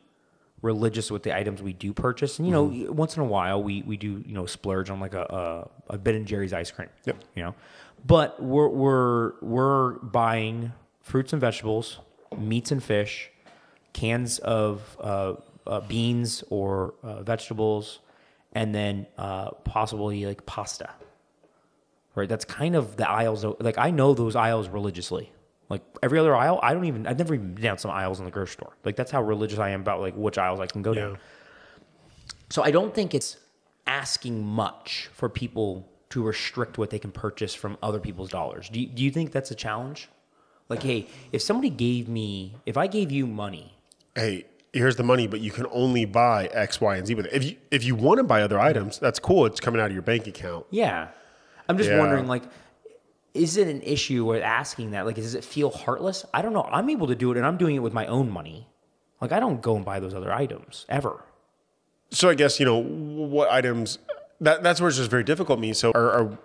[0.62, 3.82] religious with the items we do purchase, and you know, once in a while we
[3.84, 6.90] we do you know splurge on like a a, a Ben and Jerry's ice cream.
[7.06, 7.24] Yep.
[7.36, 7.56] You know,
[8.06, 12.00] but we're we're we're buying fruits and vegetables,
[12.38, 13.32] meats and fish,
[13.94, 18.00] cans of uh, uh, beans or uh, vegetables,
[18.54, 20.90] and then uh, possibly like pasta.
[22.16, 23.46] Right, that's kind of the aisles.
[23.60, 25.32] Like I know those aisles religiously.
[25.70, 27.06] Like every other aisle, I don't even.
[27.06, 28.74] I've never even been down some aisles in the grocery store.
[28.84, 31.18] Like that's how religious I am about like which aisles I can go down.
[32.50, 33.38] So I don't think it's
[33.86, 38.70] asking much for people to restrict what they can purchase from other people's dollars.
[38.70, 40.10] Do you, do you think that's a challenge?
[40.68, 43.76] Like, hey, if somebody gave me, if I gave you money,
[44.16, 47.34] Hey, here's the money, but you can only buy X, Y, and Z with it.
[47.34, 49.46] If you if you want to buy other items, that's cool.
[49.46, 50.66] It's coming out of your bank account.
[50.72, 51.10] yeah,
[51.70, 52.00] I'm just Yeah.
[52.00, 52.44] wondering, like,
[53.34, 55.06] is it an issue with asking that?
[55.06, 56.26] Like, does it feel heartless?
[56.34, 56.64] I don't know.
[56.64, 58.68] I'm able to do it, and I'm doing it with my own money.
[59.22, 61.24] Like, I don't go and buy those other items ever.
[62.12, 64.00] So I guess you know what items.
[64.42, 65.60] That that's where it's just very difficult.
[65.60, 65.74] Me.
[65.74, 66.40] So are, are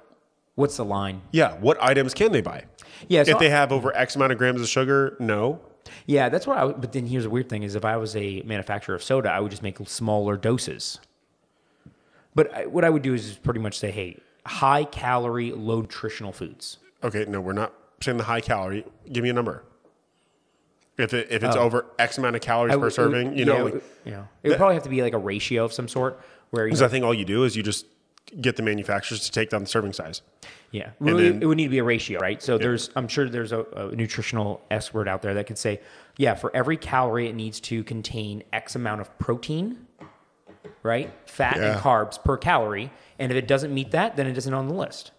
[0.57, 1.23] What's the line?
[1.33, 2.65] yeah, what items can they buy?
[3.09, 5.61] Yeah, so if they have over X amount of grams of sugar, no.
[6.07, 6.67] Yeah, that's what I.
[6.67, 9.41] But then here's the weird thing: is if I was a manufacturer of soda, I
[9.41, 11.01] would just make smaller doses.
[12.35, 16.33] But I, what I would do is pretty much say, "Hey, high calorie, low nutritional
[16.33, 18.85] foods." Okay, no, we're not saying the high calorie.
[19.11, 19.65] Give me a number.
[20.97, 21.61] If it if it's oh.
[21.61, 22.79] over X amount of calories Oh.
[22.79, 24.85] I per it serving, you know, yeah, like, it would- you it would probably have
[24.85, 26.21] to be like a ratio of some sort.
[26.51, 27.87] Where because I think all you do is you just
[28.41, 30.23] get the manufacturers to take down the serving size.
[30.71, 32.43] Yeah, really, then- it would need to be a ratio, right?
[32.43, 35.81] So there's, I'm sure there's a, a nutritional expert out there that could say,
[36.17, 39.87] yeah, for every calorie, it needs to contain X amount of protein,
[40.83, 41.73] right, fat Yeah.
[41.73, 44.75] and carbs per calorie, and if it doesn't meet that, then it isn't on the
[44.75, 45.11] list,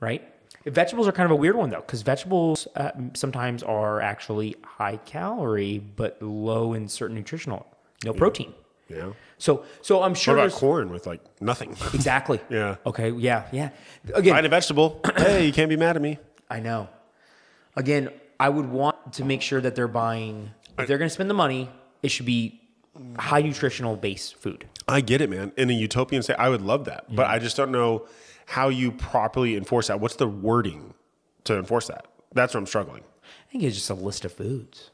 [0.00, 0.22] right?
[0.66, 4.96] Vegetables are kind of a weird one though, because vegetables uh, sometimes are actually high
[5.04, 7.66] calorie but low in certain nutritional,
[8.02, 8.54] you know, protein.
[8.88, 9.12] Yeah.
[9.38, 11.70] So, so I'm What sure about there's corn with like nothing?
[11.92, 12.40] exactly.
[12.50, 12.76] Yeah.
[12.86, 13.10] Okay.
[13.10, 13.46] Yeah.
[13.52, 13.70] Yeah.
[14.14, 15.00] Again, Find a vegetable.
[15.16, 16.18] hey, you can't be mad at me.
[16.50, 16.88] I know.
[17.76, 20.50] Again, I would want to make sure that they're buying.
[20.78, 21.70] If they're going to spend the money,
[22.02, 22.60] it should be
[23.18, 24.66] high nutritional base food.
[24.86, 25.52] I get it, man.
[25.56, 28.06] In a utopian state, I would love that, but I just don't know
[28.46, 30.00] how you properly enforce that.
[30.00, 30.94] What's the wording
[31.44, 32.06] to enforce that?
[32.32, 33.02] That's where I'm struggling.
[33.22, 34.90] I think it's just a list of foods.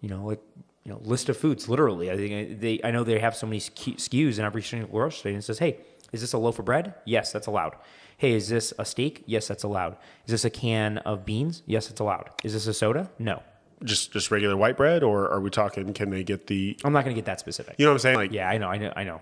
[0.00, 0.40] You know, like
[0.84, 1.68] you know, list of foods.
[1.68, 2.80] Literally, I think they.
[2.84, 5.58] I know they have so many SKUs in every single grocery store, and it says,
[5.60, 5.78] "Hey,
[6.12, 6.94] is this a loaf of bread?
[7.04, 7.76] Yes, that's allowed.
[8.18, 9.24] Hey, is this a steak?
[9.26, 9.96] Yes, that's allowed.
[10.26, 11.62] Is this a can of beans?
[11.66, 12.30] Yes, it's allowed.
[12.44, 13.10] Is this a soda?
[13.18, 13.42] No.
[13.84, 15.92] Just just regular white bread, or are we talking?
[15.92, 16.76] Can they get the?
[16.84, 17.76] I'm not going to get that specific.
[17.78, 18.16] You know what I'm saying?
[18.16, 19.20] Like, Yeah, I know, I know, I know.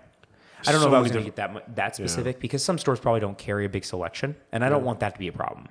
[0.67, 2.99] I don't know if I was going to get that that specific because some stores
[2.99, 5.67] probably don't carry a big selection, and I don't want that to be a problem.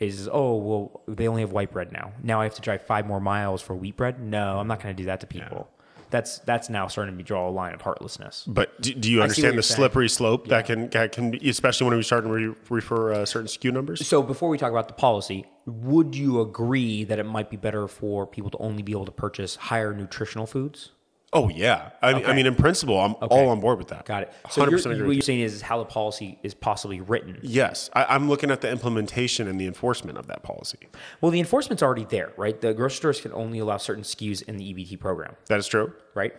[0.00, 2.12] Is oh well, they only have white bread now.
[2.22, 4.20] Now I have to drive five more miles for wheat bread.
[4.20, 5.68] No, I'm not going to do that to people.
[6.10, 8.44] That's that's now starting to draw a line of heartlessness.
[8.46, 9.76] But do, do you understand the saying.
[9.76, 13.26] slippery slope that can that can be, especially when we start to re- refer uh,
[13.26, 14.06] certain SKU numbers?
[14.06, 17.88] So before we talk about the policy, would you agree that it might be better
[17.88, 20.90] for people to only be able to purchase higher nutritional foods?
[21.36, 24.06] Oh yeah, I, mean I mean in principle, I'm all on board with that.
[24.06, 24.32] Got it.
[24.50, 25.06] So Hundred you're, percent agree.
[25.08, 27.40] what you're saying is, is how the policy is possibly written.
[27.42, 30.78] Yes, I, I'm looking at the implementation and the enforcement of that policy.
[31.20, 32.60] Well, the enforcement's already there, right?
[32.60, 35.92] The grocery stores can only allow certain SKUs in the EBT program, That is true.
[36.14, 36.32] right?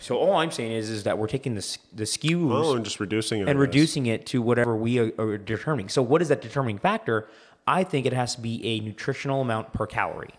[0.00, 2.98] So all I'm saying is, is that we're taking the the SKUs Oh, and just
[2.98, 3.48] reducing it.
[3.48, 5.88] and reducing it to whatever we are, are determining.
[5.88, 7.28] So what is that determining factor?
[7.66, 10.34] I think it has to be a nutritional amount per calorie,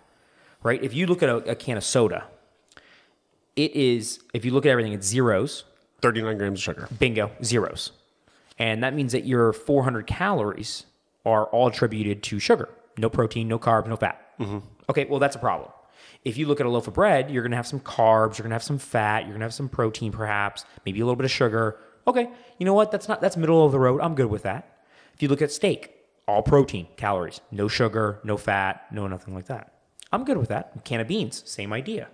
[0.62, 0.84] right?
[0.84, 2.26] If you look at a, a can of soda,
[3.56, 5.66] it is if you look at everything, it's zeros.
[6.02, 6.88] 39 grams of sugar.
[7.00, 7.94] Bingo, zeros.
[8.60, 10.86] And that means that your 400 calories
[11.26, 12.70] are all attributed to sugar.
[12.98, 14.38] No protein, no carbs, no fat.
[14.40, 14.60] Mm-hmm.
[14.90, 15.72] Okay, well, that's a problem.
[16.26, 18.44] If you look at a loaf of bread, you're going to have some carbs, you're
[18.44, 21.16] going to have some fat, you're going to have some protein perhaps, maybe a little
[21.16, 21.78] bit of sugar.
[22.06, 22.92] Okay, you know what?
[22.92, 24.02] That's not that's middle of the road.
[24.02, 24.78] I'm good with that.
[25.14, 25.93] If you look at steak,
[26.28, 29.74] all protein, calories, no sugar, no fat, no nothing like that.
[30.12, 30.86] I'm good with that.
[30.86, 32.08] Can of beans, same idea.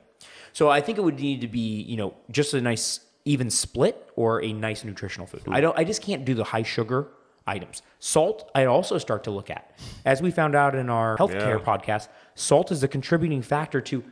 [0.54, 4.10] So I think it would need to be, you know, just a nice even split
[4.16, 5.44] or a nice nutritional food.
[5.48, 7.08] I don't I just can't do the high sugar
[7.46, 7.82] items.
[8.00, 9.78] Salt I also start to look at.
[10.06, 11.66] As we found out in our healthcare Yeah.
[11.66, 14.04] podcast, salt is a contributing factor to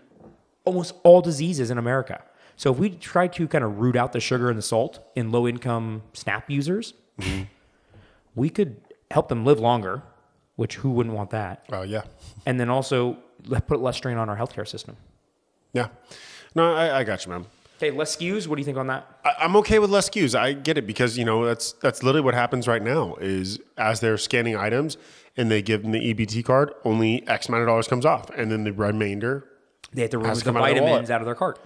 [0.66, 2.22] almost all diseases in America.
[2.58, 5.32] So if we try to kind of root out the sugar and the salt in
[5.32, 7.44] low income SNAP users, mm-hmm.
[8.36, 8.82] we could
[9.12, 10.02] help them live longer,
[10.56, 11.66] which who wouldn't want that?
[11.72, 12.04] Oh yeah,
[12.46, 13.18] And then also
[13.68, 14.98] put less strain on our healthcare system.
[15.74, 15.88] yeah.
[16.56, 17.46] No, I, I got you, man.
[17.78, 18.48] Okay, less SKUs.
[18.48, 19.06] What do you think on that?
[19.24, 20.34] I, I'm okay with less SKUs.
[20.34, 23.16] I get it because you know that's that's literally what happens right now.
[23.22, 24.98] Is as they're scanning items
[25.36, 28.52] and they give them the EBT card, only X amount of dollars comes off, and
[28.52, 29.46] then the remainder.
[29.94, 31.60] They have to remove the come out of vitamins out of their cart.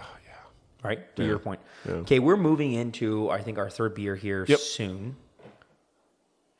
[0.00, 0.88] Oh yeah.
[0.88, 1.16] Right.
[1.16, 1.60] To your point.
[1.86, 4.60] Okay, we're moving into I think our third beer here Yep.
[4.60, 5.16] soon.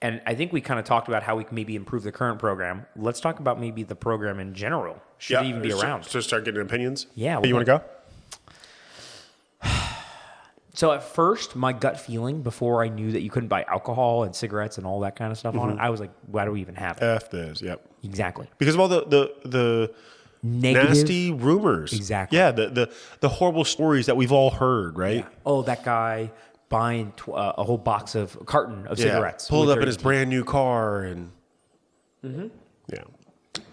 [0.01, 2.39] And I think we kind of talked about how we can maybe improve the current
[2.39, 2.87] program.
[2.95, 5.03] Let's talk about maybe the program in general.
[5.19, 6.05] Should it even be uh, so- around?
[6.05, 7.07] So start getting opinions.
[7.15, 7.81] Yeah, Hey, you want to
[9.63, 9.69] go?
[10.75, 14.33] So at first, my gut feeling before I knew that you couldn't buy alcohol and
[14.33, 15.81] cigarettes and all that kind of stuff on it, mm-hmm.
[15.81, 17.03] I was like, why do we even have it?
[17.03, 17.61] F this.
[17.61, 17.85] Yep.
[18.05, 18.47] exactly.
[18.59, 19.95] Because of all the the the
[20.43, 20.91] Negative.
[20.91, 21.93] nasty rumors.
[21.93, 22.39] Exactly.
[22.39, 22.53] Yeah.
[22.53, 24.97] The the the horrible stories that we've all heard.
[24.97, 25.27] Right.
[25.45, 26.31] Oh, that guy
[26.69, 29.05] buying tw- uh, a whole box of a carton of Yeah.
[29.07, 29.49] cigarettes.
[29.49, 31.33] Pulled up in his brand new car and.
[32.25, 32.49] Mm-hmm.
[32.93, 33.05] Yeah.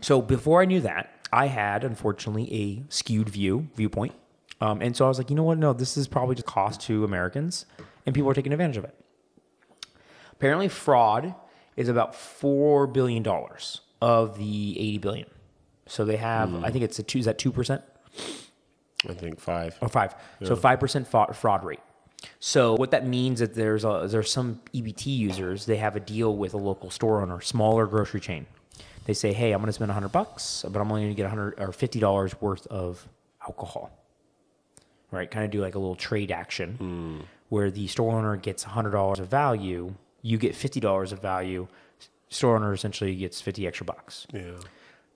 [0.01, 4.13] So before I knew that, I had unfortunately a skewed view viewpoint,
[4.61, 5.57] um, and so I was like, you know what?
[5.57, 7.65] No, this is probably just cost to Americans,
[8.05, 8.95] and people are taking advantage of it.
[10.31, 11.33] Apparently, fraud
[11.75, 15.27] is about four billion dollars of the eighty billion.
[15.87, 17.19] So they have, I think it's a two.
[17.19, 17.81] Is that two percent
[19.09, 19.77] I think five.
[19.81, 20.15] or five?
[20.43, 21.79] So five percent fraud rate.
[22.39, 25.65] So what that means is there's a, there's some EBT users.
[25.65, 28.45] They have a deal with a local store owner, smaller grocery chain.
[29.05, 31.23] They say, "Hey, I'm going to spend 100 bucks, but I'm only going to get
[31.23, 33.07] 100 or 50 dollars worth of
[33.41, 33.91] alcohol."
[35.11, 35.29] Right?
[35.29, 37.19] Kind of do like a little trade action hmm.
[37.49, 41.67] where the store owner gets 100 dollars of value, you get 50 dollars of value.
[42.29, 44.25] Store owner essentially gets 50 extra bucks.
[44.33, 44.55] Yeah.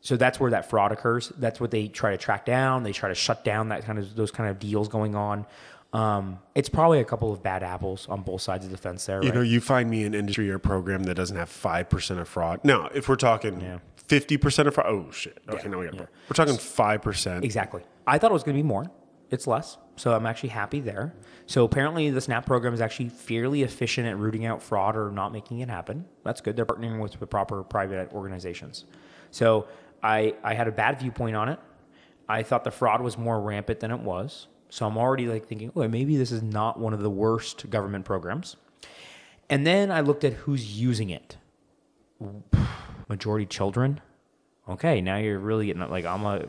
[0.01, 1.31] So that's where that fraud occurs.
[1.37, 2.83] That's what they try to track down.
[2.83, 5.45] They try to shut down that kind of those kind of deals going on.
[5.91, 9.23] Um, it's probably a couple of bad apples on both sides of the fence there.
[9.23, 9.35] You right?
[9.35, 12.59] know, you find me an industry or program that doesn't have five percent of fraud.
[12.63, 15.39] Now, if we're talking fifty percent of fraud, oh shit.
[15.49, 15.95] Okay, now we got.
[15.95, 16.09] More.
[16.29, 17.43] We're talking five percent.
[17.43, 17.83] Exactly.
[18.05, 18.85] I thought it was going to be more.
[19.31, 19.77] It's less.
[19.95, 21.13] So I'm actually happy there.
[21.45, 25.31] So apparently the SNAP program is actually fairly efficient at rooting out fraud or not
[25.31, 26.05] making it happen.
[26.23, 26.55] That's good.
[26.55, 28.85] They're partnering with the proper private organizations.
[29.29, 29.67] So
[30.01, 31.59] I, I had a bad viewpoint on it.
[32.27, 34.47] I thought the fraud was more rampant than it was.
[34.69, 38.05] So I'm already like thinking, oh, maybe this is not one of the worst government
[38.05, 38.55] programs.
[39.49, 41.37] And then I looked at who's using it.
[43.07, 44.01] Majority children.
[44.67, 46.45] Okay, now you're really getting like I'm a.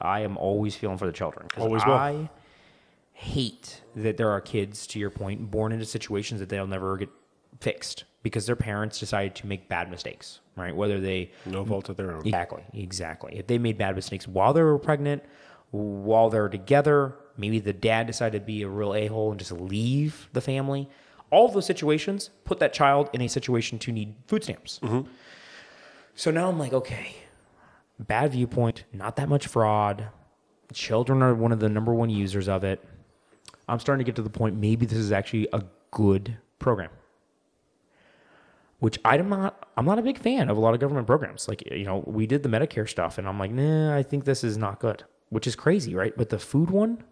[0.00, 1.46] I am always feeling for the children.
[1.48, 1.92] 'Cause Always will.
[1.94, 2.30] I
[3.12, 7.10] hate that there are kids, to your point, born into situations that they'll never get
[7.60, 10.74] fixed because their parents decided to make bad mistakes, right?
[10.74, 12.26] Whether they No fault of their own.
[12.26, 13.36] Exactly, exactly.
[13.38, 15.22] If they made bad mistakes while they were pregnant,
[15.72, 19.52] while they're together, maybe the dad decided to be a real a hole and just
[19.52, 20.88] leave the family.
[21.30, 24.78] All of those situations put that child in a situation to need food stamps.
[24.82, 25.08] Mm-hmm.
[26.14, 27.16] So now I'm like, okay,
[27.98, 30.08] bad viewpoint, not that much fraud.
[30.72, 32.84] Children are one of the number one users of it.
[33.66, 36.90] I'm starting to get to the point maybe this is actually a good program
[38.82, 41.46] which I'm not I'm not a big fan of a lot of government programs.
[41.46, 44.42] Like you know, we did the Medicare stuff and I'm like, "Nah, I think this
[44.42, 46.12] is not good." Which is crazy, right?
[46.14, 47.02] But the food one,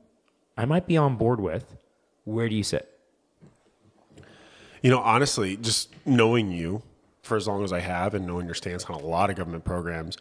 [0.54, 1.74] I might be on board with.
[2.24, 2.86] Where do you sit?
[4.82, 6.82] You know, honestly, just knowing you
[7.22, 9.64] for as long as I have and knowing your stance on a lot of government
[9.64, 10.18] programs,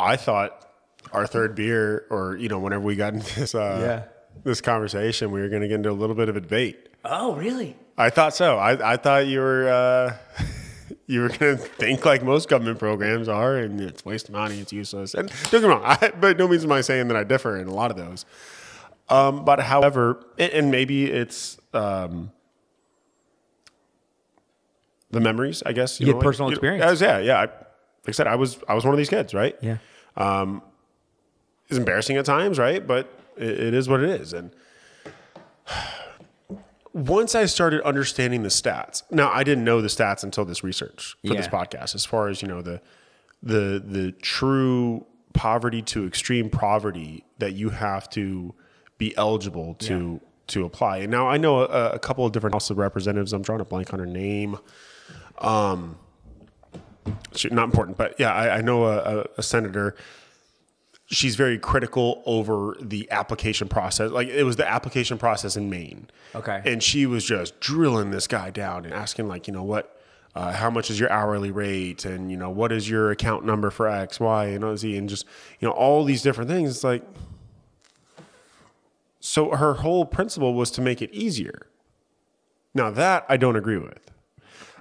[0.00, 0.66] I thought
[1.12, 4.42] our third beer, or you know, whenever we got into this uh, Yeah.
[4.42, 6.88] this conversation, we were going to get into a little bit of a debate.
[7.04, 7.76] Oh, really?
[7.96, 8.58] I thought so.
[8.58, 10.16] I, I thought you were uh,
[11.08, 14.60] you were going to think like most government programs are, and it's waste of money,
[14.60, 15.14] it's useless.
[15.14, 17.56] And don't get me wrong, I, but no means am I saying that I differ
[17.56, 18.24] in a lot of those.
[19.08, 22.30] Um, but however, and, and maybe it's um,
[25.10, 25.98] the memories, I guess.
[25.98, 26.84] You had like- personal you know, experience.
[26.84, 27.36] I was- yeah, yeah.
[27.38, 29.56] I, like I said, I was I was one of these kids, right?
[29.60, 29.78] Yeah.
[31.68, 32.86] It's embarrassing at times, right?
[32.86, 34.32] But it, it is what it is.
[34.32, 34.50] And
[37.06, 41.16] once I started understanding the stats, now I didn't know the stats until this research
[41.26, 41.94] for this podcast.
[41.94, 42.80] As far as you know, the
[43.42, 48.54] the the true poverty to extreme poverty that you have to
[48.98, 50.98] be eligible to to apply.
[50.98, 53.32] And now I know a, a couple of different House of Representatives.
[53.32, 54.56] I'm drawing a blank on her name.
[55.38, 55.98] Um,
[57.34, 59.94] she- not important, but yeah, I, I know a, a, a senator.
[61.10, 64.10] She's very critical over the application process.
[64.10, 66.08] Like it was the application process in Maine.
[66.34, 66.60] Okay.
[66.66, 69.98] And she was just drilling this guy down and asking, like, you know, what,
[70.34, 72.04] uh, how much is your hourly rate?
[72.04, 74.98] And, you know, what is your account number for X, Y, and Z?
[74.98, 75.24] And just,
[75.60, 76.70] you know, all these different things.
[76.70, 77.02] It's like,
[79.18, 81.68] so her whole principle was to make it easier.
[82.74, 84.10] Now, that I don't agree with.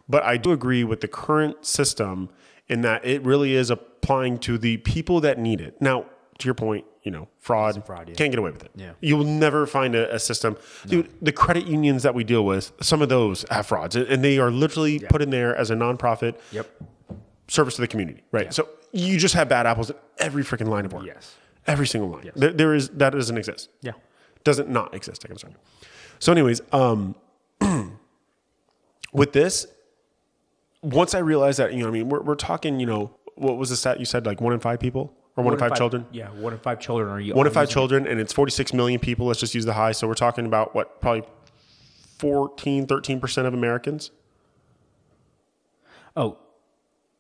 [0.09, 2.29] But I do agree with the current system
[2.67, 5.81] in that it really is applying to the people that need it.
[5.81, 6.05] Now,
[6.37, 8.15] to your point, you know, fraud, fraud, yeah.
[8.15, 8.71] can't get away with it.
[8.75, 8.91] Yeah.
[9.01, 10.57] You'll never find a, a system.
[10.85, 14.37] Dude, the credit unions that we deal with, some of those have frauds, and they
[14.37, 16.69] are literally put in there as a nonprofit Yep.
[17.47, 18.53] service to the community, right?
[18.53, 21.05] So you just have bad apples in every freaking line of work.
[21.05, 21.35] Yes.
[21.65, 22.29] Every single line.
[22.35, 23.93] There, there is, that doesn't exist Yeah.
[24.43, 25.25] doesn't not exist.
[25.29, 25.55] I'm sorry.
[26.19, 27.15] So, anyways, um,
[29.13, 29.67] with this,
[30.81, 33.69] once I realized that, you know, I mean, we're, we're talking, you know, what was
[33.69, 36.05] the stat you said, like one in five people or one, in five, children?
[36.11, 38.99] Yeah, one in five children are you One in five children, and it's 46 million
[38.99, 39.27] people.
[39.27, 39.91] Let's just use the high.
[39.91, 41.23] So we're talking about what, probably
[42.17, 44.11] 14, 13% of Americans?
[46.15, 46.37] Oh,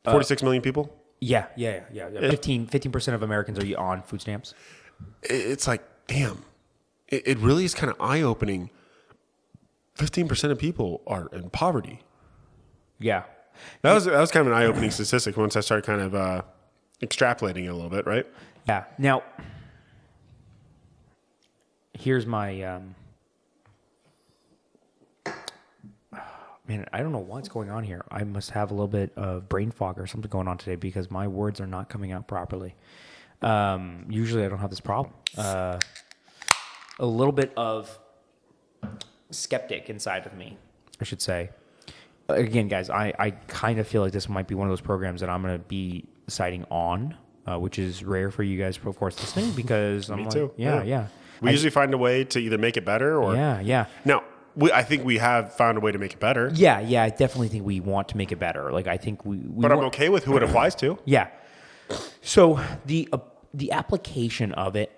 [0.05, 0.93] 46 million people?
[1.19, 2.29] yeah, yeah, yeah, yeah.
[2.29, 4.53] 15 percent of Americans are you on food stamps.
[5.23, 6.43] It's like, damn,
[7.07, 8.69] it, it really is kind of eye opening.
[9.97, 12.01] 15% of people are in poverty.
[12.99, 13.23] Yeah.
[13.81, 16.13] That was that was kind of an eye opening statistic once I started kind of
[16.13, 16.43] uh,
[17.01, 18.25] extrapolating it a little bit, right?
[18.67, 18.85] Yeah.
[18.97, 19.23] Now,
[21.93, 22.95] here's my um,
[26.67, 26.85] man.
[26.91, 28.03] I don't know what's going on here.
[28.11, 31.09] I must have a little bit of brain fog or something going on today because
[31.09, 32.75] my words are not coming out properly.
[33.41, 35.13] Um, usually, I don't have this problem.
[35.37, 35.79] Uh,
[36.99, 37.97] a little bit of
[39.29, 40.57] skeptic inside of me,
[40.99, 41.49] I should say.
[42.29, 45.21] Again, guys, I, I kind of feel like this might be one of those programs
[45.21, 47.15] that I'm going to be deciding on,
[47.47, 50.51] uh, which is rare for you guys, of course, listening because I'm Me like, too.
[50.57, 51.07] yeah, yeah,
[51.41, 53.85] We usually find a way to either make it better or yeah, yeah.
[54.05, 54.23] now.
[54.55, 57.09] We, I think we have found a way to make it better, Yeah, yeah, I
[57.09, 58.71] definitely think we want to make it better.
[58.71, 60.97] Like I think we, we but I'm want- okay with who it applies to.
[61.05, 61.27] Yeah.
[62.21, 63.19] So the uh,
[63.53, 64.91] the application of it,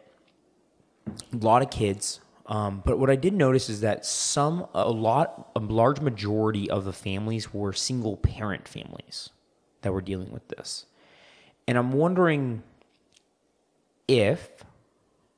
[1.08, 2.20] a lot of kids.
[2.48, 6.84] Um, but what I did notice is that some, a lot, a large majority of
[6.84, 9.30] the families were single parent families
[9.84, 10.88] that were dealing with this,
[11.70, 12.64] and I'm wondering
[14.08, 14.50] if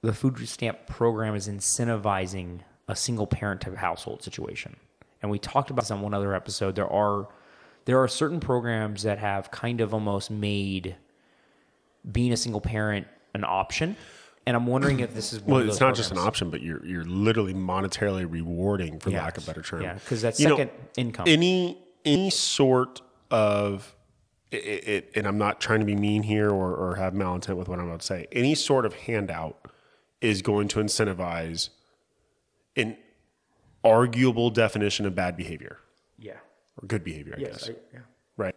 [0.02, 4.78] the food stamp program is incentivizing a single parent type of household situation.
[5.22, 6.76] And we talked about this on one other episode.
[6.76, 7.28] There are
[7.84, 10.96] there are certain programs that have kind of almost made
[12.10, 13.98] being a single parent an option.
[14.48, 17.04] And I'm wondering if this is Well, it's not just an option, but you're you're
[17.04, 19.82] literally monetarily rewarding, for lack of a better term.
[19.82, 21.26] Yeah, because that's You know, second income.
[21.28, 23.94] any any sort of
[24.52, 27.68] it, it, and I'm not trying to be mean here or, or have malintent with
[27.70, 28.28] what I'm about to say.
[28.32, 29.58] Any sort of handout
[30.20, 31.70] is going to incentivize
[32.76, 32.97] an
[33.84, 35.78] arguable definition of bad behavior
[36.20, 36.34] Yeah.
[36.82, 37.70] or good behavior, I guess.
[37.93, 37.99] yeah.
[38.38, 38.56] Right.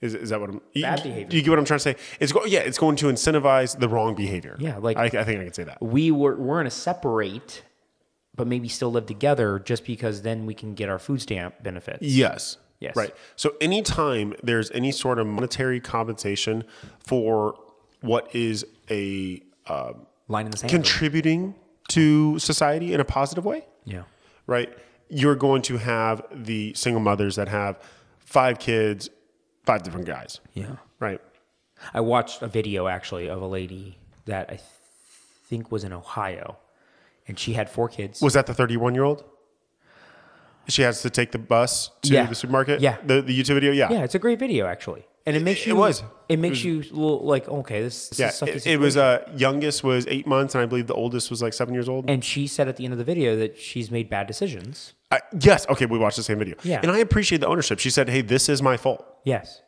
[0.00, 0.60] Is, is that what I'm?
[0.74, 1.28] Bad you- behavior.
[1.28, 1.96] Do you get what I'm trying to say?
[2.20, 4.56] It's go, yeah, it's going to incentivize the wrong behavior.
[4.58, 5.80] Yeah, like- I, I think I can say that.
[5.80, 7.62] We were we're gonna separate,
[8.34, 12.02] but maybe still live together, just because then we can get our food stamp benefits.
[12.02, 12.58] Yes.
[12.84, 12.96] Yes.
[12.96, 13.14] Right.
[13.36, 16.64] So anytime there's any sort of monetary compensation
[16.98, 17.54] for
[18.02, 19.94] what is a uh,
[20.28, 20.70] Line in the sand.
[20.70, 21.54] contributing
[21.88, 24.02] to society in a positive way, yeah.
[24.46, 24.70] right?
[25.08, 27.78] You're going to have the single mothers that have
[28.18, 29.08] five kids,
[29.64, 30.76] five different guys, Yeah.
[31.00, 31.20] right?
[31.92, 34.62] I watched a video actually of a lady that I th-
[35.48, 36.56] think was in Ohio,
[37.28, 38.20] and she had four kids.
[38.22, 39.24] Was that the 31 year old?
[40.68, 42.26] She has to take the bus to Yeah.
[42.26, 42.80] the supermarket.
[42.80, 42.96] Yeah.
[43.06, 43.72] The, the YouTube video.
[43.72, 43.90] Yeah.
[43.92, 45.76] yeah, it's a great video actually, and it makes it you.
[45.76, 46.02] was.
[46.28, 48.28] It makes you like okay, this, this Yeah.
[48.48, 51.42] is It, it was uh, youngest was eight months, and I believe the oldest was
[51.42, 52.08] like seven years old.
[52.08, 54.94] And she said at the end of the video that she's made bad decisions.
[55.38, 55.66] Yes.
[55.68, 55.86] Okay.
[55.86, 56.56] We watched the same video.
[56.64, 56.80] Yeah.
[56.82, 57.78] And I appreciate the ownership.
[57.78, 59.60] She said, "Hey, this is my fault." Yes.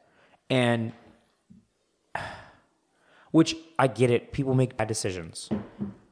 [0.51, 0.93] And
[3.33, 4.33] which I get it.
[4.33, 5.49] People make bad decisions.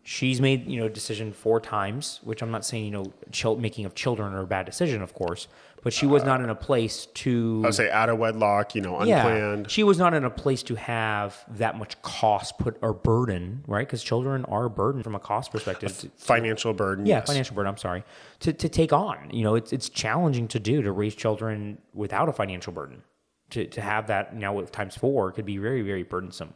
[0.06, 3.56] She's made, you know, a decision four times, which I'm not saying, you know, chil-
[3.56, 5.48] making of children are a bad decision, of course,
[5.82, 8.82] but she was not in a place to I would say out of wedlock, you
[8.82, 9.70] know, unplanned.
[9.70, 13.86] She was not in a place to have that much cost put or burden, right?
[13.86, 15.96] Because children are a burden from a cost perspective.
[16.00, 17.06] to- Financial burden.
[17.06, 17.26] yeah, yes.
[17.26, 17.70] financial burden.
[17.70, 18.04] I'm sorry
[18.40, 19.30] to to take on.
[19.32, 23.02] You know, it's it's challenging to do to raise children without a financial burden.
[23.50, 26.52] To to have that now with times four could be very very burdensome.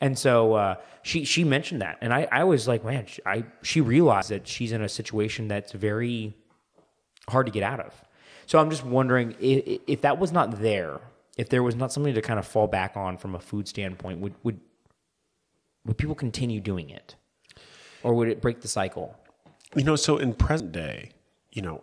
[0.00, 3.44] And so uh, she she mentioned that, and I I was like, man, she, I
[3.62, 6.34] she realized that she's in a situation that's very
[7.28, 7.94] hard to get out of.
[8.46, 11.00] So I'm just wondering if, if that was not there,
[11.36, 14.20] if there was not something to kind of fall back on from a food standpoint,
[14.20, 14.60] would would
[15.84, 17.16] would people continue doing it,
[18.02, 19.16] or would it break the cycle?
[19.74, 21.10] You know, so in present day,
[21.50, 21.82] you know,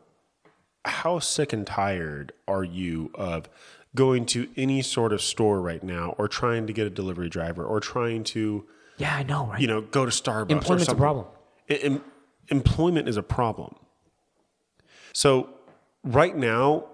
[0.86, 3.50] how sick and tired are you of
[3.96, 7.64] going to any sort of store right now or trying to get a delivery driver
[7.66, 8.66] or trying to,
[8.98, 9.62] Yeah, I know, right?
[9.62, 11.26] you know, go to Starbucks or Employment's a problem.
[11.70, 12.04] Em-
[12.50, 13.76] employment is a problem.
[15.14, 15.50] So
[16.04, 16.86] right now,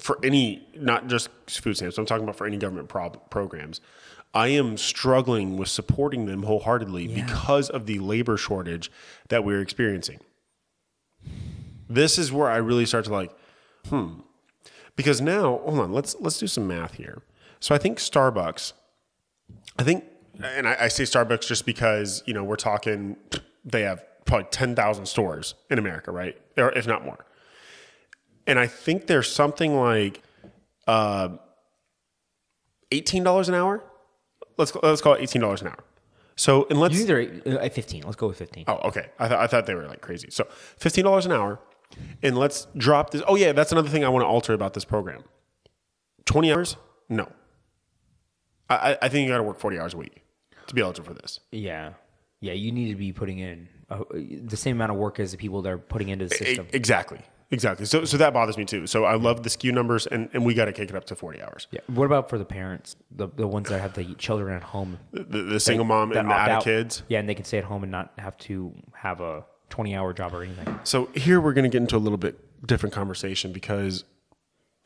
[0.00, 3.80] for any, not just food stamps, I'm talking about for any government prob- programs,
[4.34, 8.90] I am struggling with supporting them wholeheartedly because of the labor shortage
[9.28, 10.20] that we're experiencing.
[11.88, 13.30] This is where I really start to like,
[13.88, 14.20] hmm.
[14.96, 17.22] Because now, hold on, let's let's do some math here.
[17.60, 18.72] So I think Starbucks,
[19.78, 20.04] I think,
[20.42, 23.16] and I, I say Starbucks just because you know we're talking,
[23.64, 27.24] they have probably ten thousand stores in America, right, or if not more.
[28.46, 30.22] And I think there's something like
[30.86, 31.30] uh,
[32.90, 33.82] eighteen dollars an hour.
[34.58, 35.84] Let's let's call it eighteen dollars an hour.
[36.36, 38.04] So and let's You think they're at 15.
[38.04, 38.64] Let's go with 15.
[38.66, 39.10] Oh, okay.
[39.18, 40.28] I thought I thought they were like crazy.
[40.30, 41.60] So fifteen dollars an hour,
[42.22, 43.22] and let's drop this.
[43.26, 45.22] Oh yeah, that's another thing I want to alter about this program.
[46.24, 46.76] Twenty hours?
[47.08, 47.28] No.
[48.70, 50.22] I I- think you got to work forty hours a week
[50.66, 51.40] to be eligible for this.
[51.50, 51.92] Yeah.
[52.40, 55.36] Yeah, you need to be putting in uh, the same amount of work as the
[55.38, 56.66] people that are putting into the system.
[56.72, 57.20] exactly.
[57.52, 57.84] Exactly.
[57.84, 58.86] So so that bothers me too.
[58.86, 61.14] So I love the SKU numbers, and, and we got to kick it up to
[61.14, 61.66] forty hours.
[61.70, 61.80] yeah.
[61.86, 64.98] What about for the parents, the the ones that have the children at home?
[65.12, 66.64] The, the single mom and the opt out of out?
[66.64, 67.02] kids.
[67.08, 70.12] Yeah, and they can stay at home and not have to have a 20 hour
[70.12, 70.78] job or anything.
[70.84, 74.04] So here we're going to get into a little bit different conversation because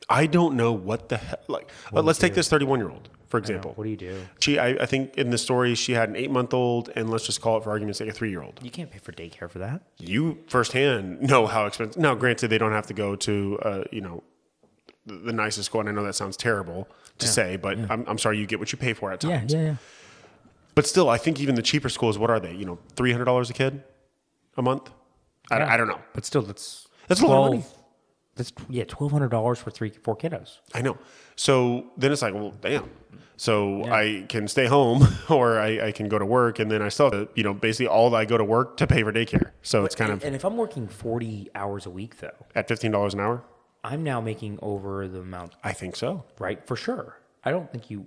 [0.09, 1.39] I don't know what the hell.
[1.49, 3.73] Like, let's take this thirty-one year old for example.
[3.75, 4.23] What do you do?
[4.41, 7.27] She, I, I think in the story, she had an eight month old, and let's
[7.27, 8.61] just call it for argument's sake, a three year old.
[8.63, 9.83] You can't pay for daycare for that.
[9.99, 12.01] You firsthand know how expensive.
[12.01, 14.23] Now, granted, they don't have to go to, uh, you know,
[15.07, 18.19] the, the nicest school, and I know that sounds terrible to say, but I'm, I'm
[18.19, 19.53] sorry, you get what you pay for at times.
[19.53, 19.77] yeah, yeah.
[20.75, 22.55] But still, I think even the cheaper schools, what are they?
[22.55, 23.83] You know, three hundred dollars a kid
[24.57, 24.91] a month.
[25.51, 26.01] I, I don't know.
[26.13, 27.65] But still, that's That's a lot of money.
[28.35, 30.59] That's yeah, twelve hundred dollars for three four kiddos.
[30.75, 30.99] I know.
[31.37, 32.91] So then it's like, well, damn.
[33.39, 36.89] So I can stay home or I, I can go to work, and then I
[36.89, 39.51] still, have to, you know, basically all I go to work to pay for daycare.
[39.63, 42.69] So it's kind and, of and if I'm working forty hours a week though, at
[42.69, 43.43] fifteen dollars an hour.
[43.85, 46.25] I'm now making over the amount, I think so.
[46.41, 46.67] right?
[46.67, 47.21] For sure.
[47.45, 48.07] I don't think you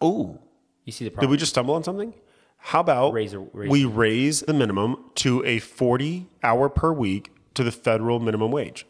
[0.00, 0.38] Oh,
[0.84, 1.28] you see the problem?
[1.28, 2.14] did we just stumble on something?
[2.58, 7.32] How about Raise a- raise- we raise the minimum to a forty hour per week
[7.54, 8.86] to the federal minimum wage,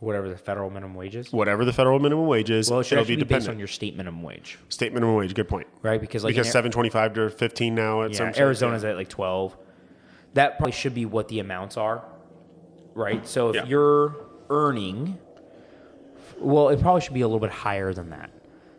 [0.00, 1.32] Whatever the federal minimum wage is.
[1.32, 2.70] whatever the federal minimum wage is.
[2.70, 3.50] Well, it should be be, based dependent.
[3.54, 5.34] on your state minimum wage, State minimum wage.
[5.34, 5.66] Good point.
[5.82, 6.00] right?
[6.00, 9.08] Because like Because seven twenty five to fifteen now at yeah, some Arizona's at like
[9.08, 9.56] twelve.
[10.34, 12.04] That probably should be what the amounts are,
[12.94, 13.26] right?
[13.26, 13.64] So if Yeah.
[13.66, 14.14] you're
[14.50, 15.18] earning,
[16.38, 18.30] well, it probably should be a little bit higher than that.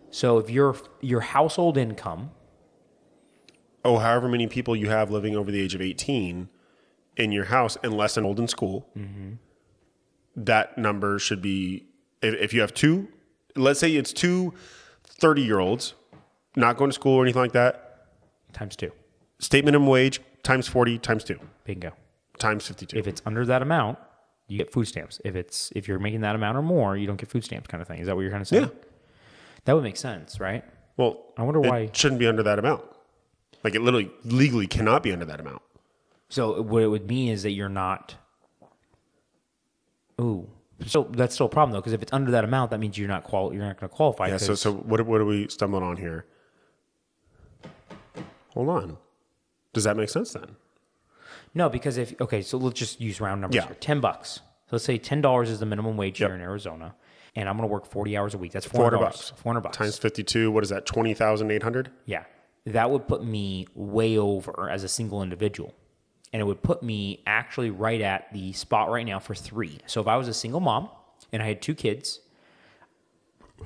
[0.10, 2.32] So if your your household income
[3.86, 6.50] oh, however many people you have living over the age of 18,
[7.18, 8.88] in your house unless old in school,
[10.36, 11.86] that number should be
[12.22, 13.08] if, if you have two,
[13.56, 14.54] let's say it's two
[15.04, 15.94] 30 year olds
[16.56, 17.86] not going to school or anything like that,
[18.54, 18.92] Times two.
[19.40, 21.92] state minimum wage times 40 times two Bingo.
[22.40, 22.98] times 52.
[22.98, 24.00] If it's under that amount,
[24.48, 25.22] you get food stamps.
[25.24, 27.80] If it's if you're making that amount or more, you don't get food stamps kind
[27.82, 28.00] of thing.
[28.00, 28.64] Is that what you're kind of saying?
[28.64, 28.70] Yeah.
[29.66, 30.64] That would make sense, right?
[30.98, 32.84] well, I wonder why it why- shouldn't be under that amount.
[33.64, 35.62] Like it literally legally cannot be under that amount.
[36.30, 38.16] So what it would mean is that you're not.
[40.22, 40.50] Ooh,
[40.86, 43.08] so that's still a problem though, because if it's under that amount, that means you're
[43.08, 43.54] not qual.
[43.54, 44.28] You're not going to qualify.
[44.28, 44.38] Yeah.
[44.38, 46.26] So, 'cause- so what, what are we stumbling on here?
[48.54, 48.98] Hold on.
[49.74, 50.56] Does that make sense then?
[51.54, 53.66] no, because if okay, so let's just use round numbers Yeah.
[53.68, 53.76] here.
[53.80, 54.36] Ten bucks.
[54.68, 56.96] So let's say ten dollars is the minimum wage here in Arizona,
[57.36, 58.52] and I'm going to work forty hours a week.
[58.52, 59.30] That's four 400 hundred bucks.
[59.38, 60.86] Four hundred bucks Times 52, what is that?
[60.86, 61.92] 20,800?
[62.06, 62.24] Yeah.
[62.66, 65.74] That would put me way over as a single individual.
[66.32, 69.80] And it would put me actually right at the spot right now for three.
[69.88, 70.90] So if I was a single mom
[71.32, 72.20] and I had two kids,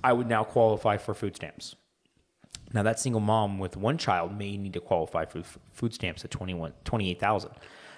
[0.04, 1.76] I would now qualify for food stamps.
[2.74, 6.32] Now that single mom with one child may need to qualify for food stamps at
[6.32, 7.52] 21, 28,000.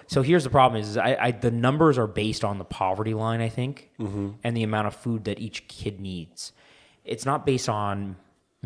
[0.08, 3.40] So here's the problem is I, I, the numbers are based on the poverty line,
[3.40, 4.30] I think, mm-hmm.
[4.44, 6.52] and the amount of food that each kid needs.
[7.04, 8.16] It's not based on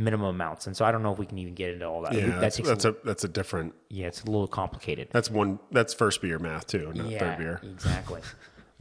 [0.01, 0.67] minimum amounts.
[0.67, 2.15] And so I don't know if we can even get into all that.
[2.15, 3.75] Yeah, that that's, that's a, a that's a different.
[3.89, 5.09] yeah, it's a little complicated.
[5.13, 5.61] That's one.
[5.71, 7.61] That's first beer math too, not yeah, third beer.
[7.63, 8.21] exactly.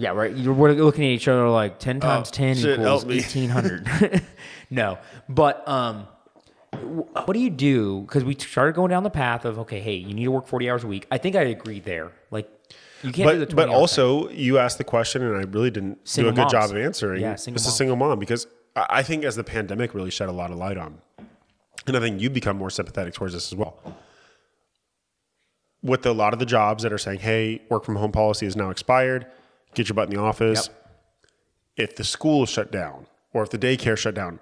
[0.01, 0.34] Yeah, right.
[0.34, 4.24] You're we're looking at each other like ten times ten Oh, shit, equals eighteen hundred.
[4.70, 4.97] no,
[5.28, 6.07] but um,
[7.26, 8.03] what do you do?
[8.03, 10.70] Because we started going down the path of okay, hey, you need to work forty
[10.70, 11.05] hours a week.
[11.11, 12.13] I think I agree there.
[12.32, 12.49] Like,
[13.03, 15.70] you can't do the But 20 but also you asked the question, and I really
[15.70, 17.22] didn't Single do a good job of answering.
[17.22, 17.76] Yeah, single it's a moms.
[17.78, 18.47] single mom because
[18.78, 20.99] I think as the pandemic really shed a lot of light on,
[21.88, 23.77] and I think you become more sympathetic towards this as well.
[25.82, 28.55] With a lot of the jobs that are saying, "Hey, work from home policy is
[28.55, 29.25] now expired.
[29.75, 30.75] Get your butt in the office." Yep.
[31.77, 34.39] If the school is shut down or if the daycare shut down,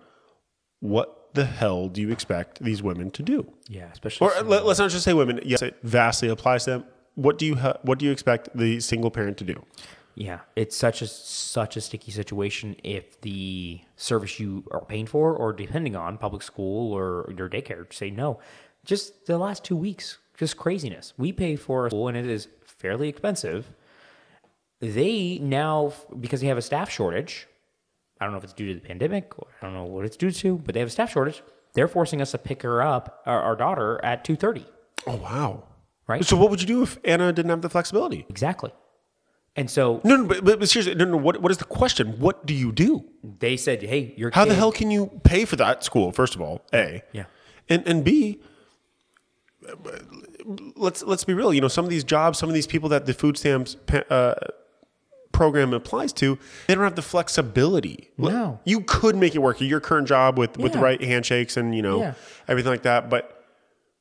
[0.80, 3.46] what the hell do you expect these women to do?
[3.68, 5.40] Yeah, especially Or let, us not just say women.
[5.46, 6.86] Yes, it vastly applies to them.
[7.14, 9.64] What do you ha- what do you expect the single parent to do?
[10.20, 15.32] Yeah, it's such a such a sticky situation if the service you are paying for,
[15.36, 18.40] or depending on public school or your daycare, say no.
[18.84, 21.14] Just the last two weeks, just craziness.
[21.20, 23.72] We pay for a school and it is fairly expensive.
[24.80, 27.46] They now, because they have a staff shortage,
[28.20, 30.18] I don't know if it's due to the pandemic or I don't know what it's
[30.18, 31.44] due to, but they have a staff shortage.
[31.74, 34.66] They're forcing us to pick her up, our, our daughter, at two thirty.
[35.06, 35.66] Oh wow!
[36.08, 36.26] Right.
[36.26, 38.26] So what would you do if Anna didn't have the flexibility?
[38.30, 38.72] Exactly.
[39.58, 41.18] And so No, no, but, but, seriously, no, no.
[41.18, 42.20] What what is the question?
[42.20, 43.04] What do you do?
[43.40, 46.12] they said, "Hey, your How the hell can you pay for that school?
[46.12, 47.26] First of all, a Yeah.
[47.68, 48.40] and and b.
[50.76, 51.54] Let's let's be real.
[51.54, 53.76] You know, some of these jobs, some of these people that the food stamps
[54.10, 54.36] uh,
[55.32, 56.38] program applies to,
[56.68, 58.12] they don't have the flexibility.
[58.18, 58.60] No.
[58.64, 59.60] you could make it work.
[59.60, 62.14] Your current job with with the right handshakes and you know Yeah.
[62.48, 63.34] everything like that, but.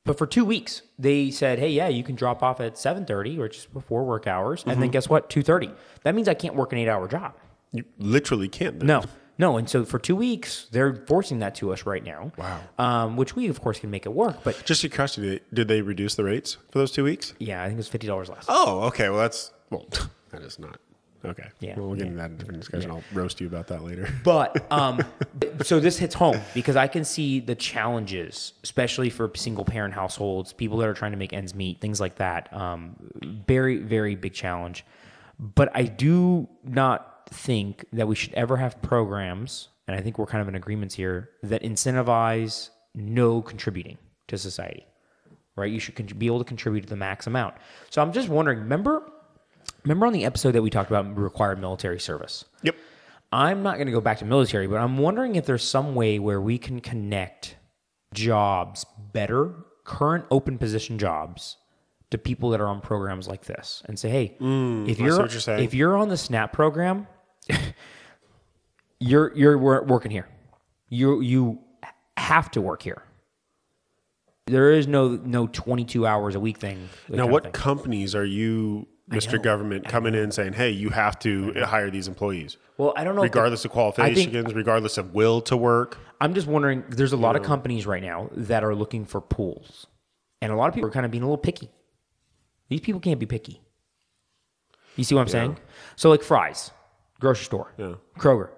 [0.07, 3.37] But for two weeks, they said, "Hey, yeah, you can drop off at seven thirty
[3.39, 5.29] or just before work hours, and then guess what?
[5.29, 5.69] Two thirty.
[6.03, 7.33] That means I can't work an eight-hour job.
[7.73, 8.81] You literally can't.
[8.81, 9.03] No,
[9.37, 9.57] no.
[9.57, 12.31] And so for two weeks, they're forcing that to us right now.
[12.37, 12.59] Wow.
[12.79, 15.81] Um, which we of course can make it work, but Just your curiosity, did they
[15.81, 17.33] reduce the rates for those two weeks?
[17.39, 18.45] yeah, I think it was fifty dollars less.
[18.47, 19.09] Oh, okay.
[19.09, 19.85] Well, that's well,
[20.31, 20.79] that is not
[21.25, 21.49] okay.
[21.59, 21.75] Yeah.
[21.77, 22.91] Well, we'll get into that in a different discussion.
[22.91, 24.07] I'll roast you about that later.
[24.23, 25.01] But um,
[25.63, 30.53] so this hits home because I can see the challenges, especially for single parent households,
[30.53, 32.51] people that are trying to make ends meet, things like that.
[32.53, 32.95] Um,
[33.47, 34.85] very, very big challenge.
[35.39, 40.25] But I do not think that we should ever have programs, and I think we're
[40.25, 43.97] kind of in agreements here, that incentivize no contributing
[44.27, 44.85] to society.
[45.55, 45.71] Right?
[45.71, 47.55] You should con- be able to contribute to the max amount.
[47.89, 49.11] So I'm just wondering, remember,
[49.87, 52.45] remember on the episode that we talked about required military service?
[52.63, 52.75] Yep.
[53.31, 56.19] I'm not going to go back to military, but I'm wondering if there's some way
[56.19, 57.55] where we can connect
[58.13, 61.57] jobs better, current open position jobs,
[62.09, 65.59] to people that are on programs like this, and say, hey, mm, if you're, you're
[65.59, 67.05] if you're on the SNAP program,
[68.99, 70.27] you're you're working here.
[70.89, 71.59] You you
[72.15, 73.03] have to work here.
[74.45, 76.87] There is no no 22 hours a week thing.
[77.09, 77.51] Now, what thing.
[77.51, 79.41] companies are you, Mr.
[79.41, 83.23] Government, coming in saying, "Hey, you have to hire these employees, Well, I don't know.
[83.23, 85.97] if the- regardless of qualifications, think- regardless of will to work"?
[86.19, 86.83] I'm just wondering.
[86.89, 89.87] There's a lot of companies right now that are looking for pools,
[90.41, 91.69] and a lot of people are kind of being a little picky.
[92.69, 93.61] These people can't be picky.
[94.97, 95.57] You see what I'm saying?
[95.95, 96.71] So, like Fry's,
[97.21, 97.93] grocery store, Yeah.
[98.17, 98.49] Kroger,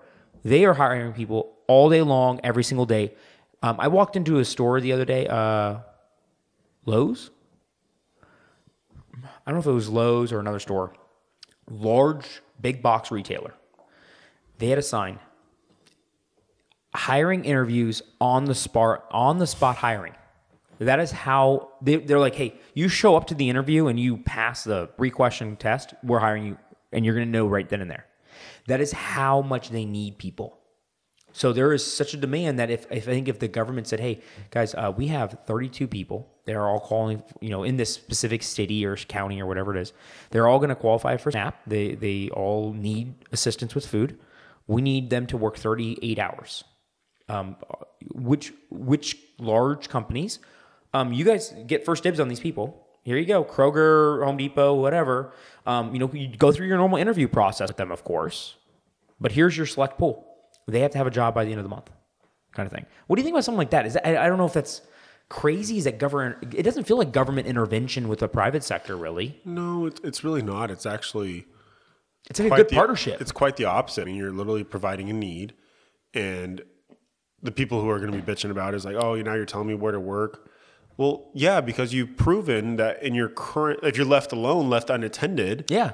[0.44, 3.14] they are hiring people all day long, every single day.
[3.62, 5.80] Um, I walked into a store the other day, uh,
[6.86, 7.30] Lowe's.
[9.24, 10.94] I don't know if it was Lowe's or another store,
[11.70, 13.54] large big box retailer.
[14.58, 15.20] They had a sign
[16.94, 20.14] hiring interviews on the spot on the spot hiring.
[20.80, 24.18] That is how they, they're like, hey, you show up to the interview and you
[24.18, 26.58] pass the three question test, we're hiring you,
[26.94, 28.06] and you're going to know right then and there.
[28.68, 30.59] That is how much they need people.
[31.32, 34.00] So there is such a demand that if, if I think if the government said,
[34.00, 34.22] "Hey
[34.52, 38.86] guys, uh, we have 32 people, they're all calling, you know, in this specific city
[38.86, 39.94] or county or whatever it is,
[40.32, 41.56] they're all going to qualify for SNAP.
[41.68, 44.18] They they all need assistance with food.
[44.68, 46.64] We need them to work 38 hours.
[47.28, 47.56] Um,
[48.14, 50.40] which which large companies?
[50.94, 52.88] Um, you guys get first dibs on these people.
[53.04, 55.34] Here you go, Kroger, Home Depot, whatever.
[55.66, 58.56] Um, you know, you go through your normal interview process with them, of course.
[59.22, 60.26] But here's your select pool
[60.70, 61.90] they have to have a job by the end of the month,
[62.54, 62.86] kind of thing.
[63.08, 63.86] What do you think about something like that?
[63.86, 64.82] Is that, I, I don't know if that's
[65.30, 65.78] crazy.
[65.78, 66.54] Is that government?
[66.56, 69.40] It doesn't feel like government intervention with the private sector, really.
[69.46, 70.72] No, it's, it's really not.
[70.72, 71.46] It's actually
[72.30, 73.22] It's like a good the- partnership.
[73.22, 74.02] It's quite the opposite.
[74.04, 75.54] I mean, you're literally providing a need,
[76.14, 76.62] and
[77.42, 79.46] the people who are going to be bitching about it is like, oh, now you're
[79.46, 80.50] telling me where to work.
[80.98, 85.64] Well, yeah, because you've proven that in your current, if you're left alone, left unattended,
[85.70, 85.92] yeah,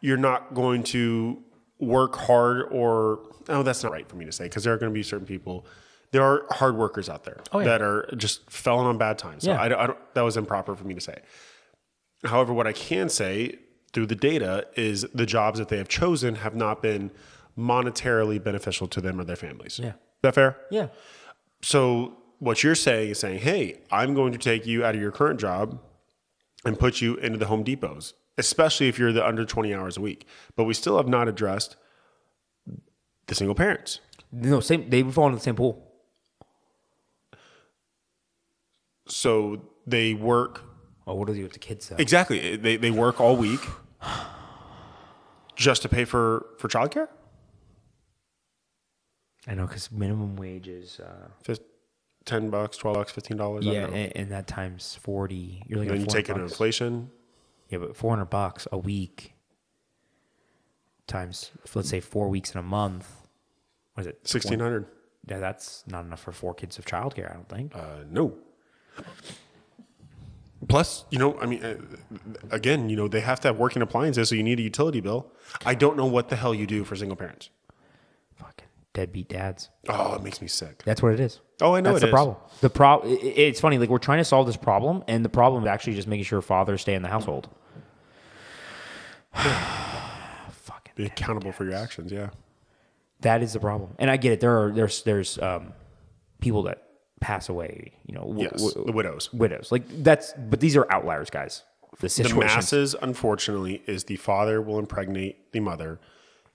[0.00, 1.42] you're not going to
[1.78, 4.90] work hard or oh that's not right for me to say because there are going
[4.90, 5.66] to be certain people
[6.12, 7.64] there are hard workers out there Oh, yeah.
[7.66, 9.60] that are just falling on bad times so Yeah.
[9.60, 11.18] I, don't, I don't that was improper for me to say
[12.24, 13.58] however what i can say
[13.92, 17.10] through the data is the jobs that they have chosen have not been
[17.58, 19.88] monetarily beneficial to them or their families Yeah.
[19.90, 20.88] is that fair yeah,
[21.62, 25.10] so what you're saying is saying, hey, I'm going to take you out of your
[25.10, 25.80] current job
[26.66, 30.00] and put you into the Home Depots, especially if you're the under 20 hours a
[30.00, 30.26] week.
[30.56, 31.76] But we still have not addressed
[33.26, 34.00] the single parents.
[34.32, 34.88] no, same.
[34.90, 35.82] They fall into the same pool.
[39.08, 40.62] So they work
[41.08, 41.96] Oh, what do they do with the kids though?
[41.98, 42.56] exactly.
[42.56, 43.60] They, they work all week
[45.54, 47.08] just to pay for for childcare.
[49.46, 51.54] I know because minimum wage is uh,
[52.24, 53.64] Ten bucks, twelve bucks, fifteen dollars.
[53.64, 55.62] yeah, and, and that times forty.
[55.68, 57.10] You're And then you take 400 in inflation.
[57.68, 59.34] Yeah, but four hundred bucks a week
[61.06, 63.28] times let's say four weeks in a month.
[63.94, 64.26] What is it?
[64.26, 64.86] Sixteen hundred.
[65.26, 67.30] Yeah, that's not enough for four kids of childcare.
[67.30, 67.74] I don't think.
[67.74, 68.34] Uh, no.
[70.68, 71.76] Plus, you know, I mean, uh,
[72.50, 75.30] again, you know, they have to have working appliances, so you need a utility bill.
[75.64, 77.50] I don't know what the hell you do for single parents.
[78.96, 79.68] Deadbeat dads.
[79.90, 80.82] Oh, it makes me sick.
[80.86, 81.40] That's what it is.
[81.60, 82.12] Oh, I know That's it the is.
[82.12, 82.36] problem.
[82.62, 83.76] The pro- i- i- It's funny.
[83.78, 86.40] Like we're trying to solve this problem, and the problem is actually just making sure
[86.40, 87.48] fathers stay in the household.
[89.34, 90.92] Fucking.
[90.94, 92.10] Be accountable for your actions.
[92.12, 92.30] Yeah.
[93.20, 94.40] That is the problem, and I get it.
[94.40, 95.72] There are there's there's um,
[96.40, 96.82] people that
[97.20, 97.92] pass away.
[98.06, 98.62] You know, w- Yes.
[98.62, 99.32] w- the widows.
[99.32, 99.72] widows.
[99.72, 101.64] Like that's, but these are outliers, guys.
[102.00, 105.98] The The masses, unfortunately, is the father will impregnate the mother,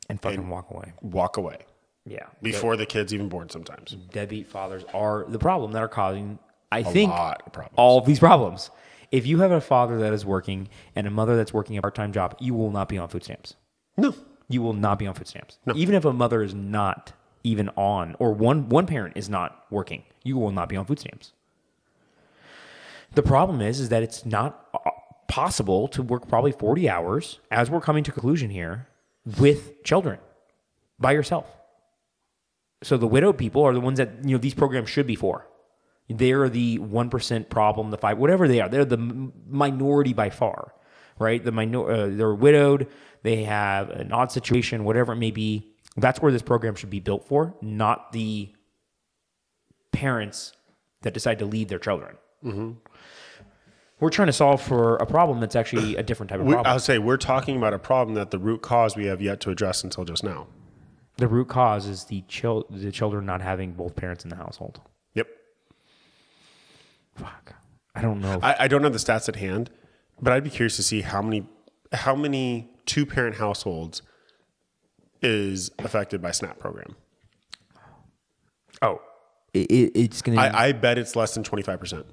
[0.10, 0.94] and fucking walk away.
[1.02, 1.60] walk away
[2.06, 3.49] Yeah, before the kid's even born.
[3.49, 6.39] Sometimes deadbeat fathers are the problem that are causing,
[6.72, 8.72] I think, lot of all of these problems.
[9.12, 11.93] If you have a father that is working and a mother that's working a part
[11.95, 13.56] time job, you will not be on food stamps.
[13.97, 14.16] no.
[14.49, 15.60] You will not be on food stamps.
[15.76, 20.04] Even if a mother is not even on, or one one parent is not working,
[20.24, 21.32] you will not be on food stamps.
[23.14, 24.89] The problem is, is that it's not uh,
[25.28, 28.88] possible to work probably forty hours, as we're coming to conclusion here,
[29.39, 30.20] with children
[30.99, 31.45] by yourself.
[32.84, 35.48] So the widowed people are the ones that you know these programs should be for.
[36.10, 38.68] They're the one percent problem, the five, whatever they are.
[38.68, 40.74] They're the minority by far,
[41.20, 41.44] right?
[41.44, 42.88] The minor, uh, they're widowed.
[43.24, 45.72] They have an odd situation, whatever it may be.
[45.96, 48.52] That's where this program should be built for, not the
[49.92, 50.54] parents
[51.02, 52.18] that decide to leave their children.
[54.00, 56.74] We're trying to solve for a problem that's actually a different type of problem.
[56.74, 59.52] I'll say we're talking about a problem that the root cause we have yet to
[59.52, 60.48] address until just now.
[61.22, 64.82] The root cause is the chil- the children not having both parents in the household.
[65.13, 65.28] Yep.
[67.15, 67.53] Fuck.
[67.93, 68.39] I don't know.
[68.41, 69.69] I, I don't have the stats at hand,
[70.19, 71.45] but I'd be curious to see how many
[71.91, 74.01] how many two parent households
[75.22, 76.95] is affected by SNAP program.
[78.82, 78.99] oh,
[79.53, 80.41] it, it, it's gonna.
[80.41, 82.05] I, I bet it's less than twenty five percent.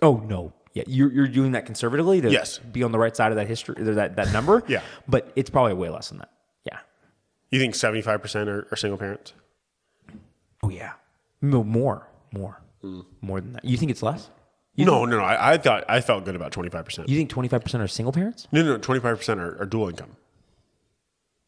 [0.00, 0.52] oh no.
[0.74, 2.56] Yeah, you're you're doing that conservatively to Yes.
[2.58, 4.62] be on the right side of that history, or that that number.
[4.68, 4.80] Yeah.
[5.08, 6.30] but it's probably way less than that.
[7.52, 9.34] You think seventy five percent are are single parents?
[10.64, 10.92] Oh yeah.
[11.40, 12.60] No more, more,
[13.20, 13.64] more than that.
[13.64, 14.30] You think it's less?
[14.76, 15.22] no, no, no.
[15.24, 17.08] I, I thought I felt good about twenty five percent.
[17.08, 18.48] You think twenty five percent are single parents?
[18.52, 18.78] No, no, no.
[18.78, 20.16] Twenty five percent are are dual income.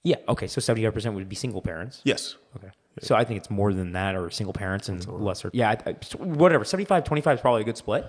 [0.02, 0.16] Yeah.
[0.28, 0.46] Okay.
[0.46, 2.00] So seventy five percent would be single parents.
[2.04, 2.36] Yes.
[2.56, 2.68] Okay.
[3.00, 5.50] So I think it's more than that, or single parents and lesser.
[5.52, 6.64] Yeah, I, I, whatever.
[6.64, 8.06] 75, 25 is probably a good split.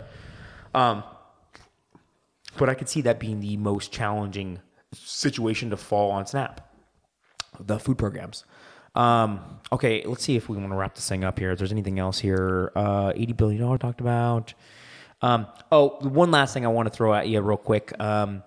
[0.76, 1.04] Um,
[2.58, 4.60] But I could see that being the most challenging
[4.93, 6.70] situation to fall on Snap,
[7.60, 8.45] the food programs.
[8.95, 11.51] Um, okay, let's see if we want to wrap this thing up here.
[11.51, 14.53] If there's anything else here, uh, eighty billion dollar talked about.
[15.22, 17.97] Um, oh, one last thing I want to throw at you real quick.
[17.99, 18.43] Um,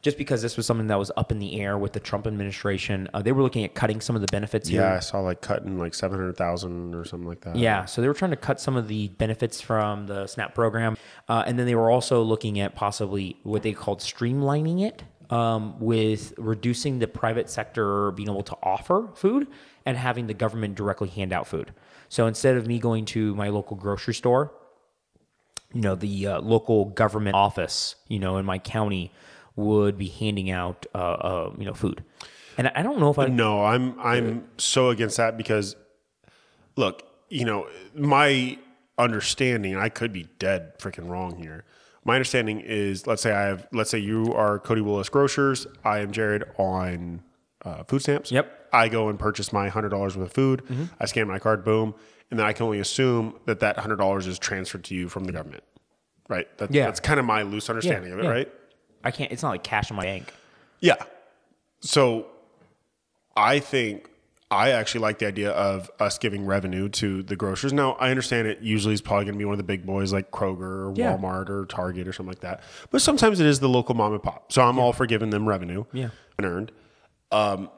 [0.00, 3.08] just because this was something that was up in the air with the Trump administration,
[3.12, 4.82] uh, they were looking at cutting some of the benefits here.
[4.82, 7.56] Yeah, I saw like cutting like seven hundred thousand or something like that.
[7.56, 10.96] Yeah, so they were trying to cut some of the benefits from the SNAP program,
[11.28, 15.78] uh, and then they were also looking at possibly what they called streamlining it um,
[15.78, 19.46] with reducing the private sector being able to offer food
[19.84, 21.72] and having the government directly hand out food.
[22.08, 24.52] So instead of me going to my local grocery store,
[25.72, 29.12] you know, the uh, local government office, you know, in my county
[29.56, 32.04] would be handing out, uh, uh, you know, food.
[32.56, 35.76] And I I don't know if I No, I'm I'm so against that because
[36.76, 38.58] look, you know, my
[38.96, 41.64] understanding, I could be dead freaking wrong here.
[42.08, 45.98] My understanding is let's say I have let's say you are Cody Willis Grocers, I
[45.98, 47.22] am Jared on
[47.66, 48.32] uh, food stamps.
[48.32, 48.46] Yep.
[48.46, 48.76] Mm-hmm.
[48.76, 50.62] I go and purchase my hundred dollars worth of food.
[50.98, 51.94] I scan my card, boom,
[52.30, 55.24] and then I can only assume that that hundred dollars is transferred to you from
[55.24, 55.64] the government,
[56.30, 56.48] right?
[56.56, 56.86] That, Yeah.
[56.86, 58.30] That's kind of my loose understanding of it, yeah.
[58.30, 58.52] right?
[59.04, 59.30] I can't.
[59.30, 60.32] It's not like cash in my bank.
[60.80, 60.96] Yeah.
[61.80, 62.28] So
[63.36, 64.08] I think
[64.50, 67.72] I actually like the idea of us giving revenue to the grocers.
[67.72, 70.10] Now, I understand it usually is probably going to be one of the big boys
[70.12, 71.16] like Kroger or Yeah.
[71.16, 72.62] Walmart or Target or something like that.
[72.90, 74.50] But sometimes it is the local mom and pop.
[74.50, 76.08] So I'm all for giving them revenue Yeah.
[76.38, 76.72] and earned.
[77.30, 77.68] Um,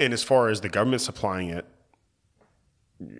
[0.00, 1.64] and as far as the government supplying it,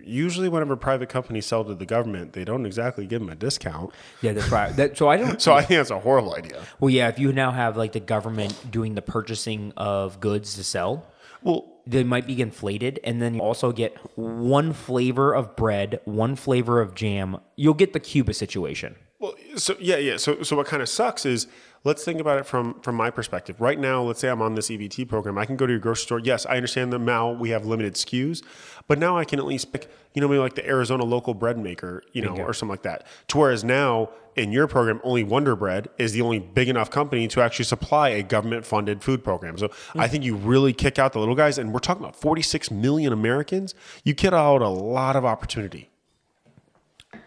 [0.03, 3.91] usually whenever private companies sell to the government, they don't exactly give them a discount.
[4.21, 4.75] Yeah, that's right.
[4.75, 5.41] That, so I don't.
[5.47, 6.61] So I think that's a horrible idea.
[6.79, 10.63] Well, yeah, if you now have like the government doing the purchasing of goods to
[10.63, 11.05] sell,
[11.43, 16.35] Well, they might be inflated, and then you also get one flavor of bread, one
[16.35, 17.37] flavor of jam.
[17.55, 18.95] You'll get the Cuba situation.
[19.19, 20.17] Well, so yeah, yeah.
[20.17, 21.47] So, so what kind of sucks is
[21.83, 23.59] let's think about it from from my perspective.
[23.61, 25.37] Right now, let's say I'm on this EBT program.
[25.37, 26.19] I can go to your grocery store.
[26.19, 28.43] Yes, I understand that now we have limited SKUs,
[28.87, 31.57] but now I can at least pick, you know, maybe like the Arizona local bread
[31.57, 33.05] maker, you know, or something like that.
[33.29, 37.27] To whereas now in your program, only Wonder Bread is the only big enough company
[37.29, 39.57] to actually supply a government funded food program.
[39.57, 40.11] So I mm.
[40.11, 43.73] think you really kick out the little guys, and we're talking about 46 million Americans.
[44.03, 45.89] You kick out a lot of opportunity.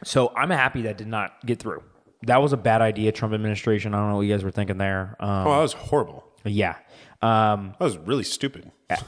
[0.05, 1.83] So I'm happy that did not get through.
[2.25, 3.95] That was a bad idea, Trump administration.
[3.95, 5.17] I don't know what you guys were thinking there.
[5.21, 6.25] Um, Oh, that was horrible.
[6.45, 6.77] yeah.
[7.23, 8.71] Um, That was really stupid.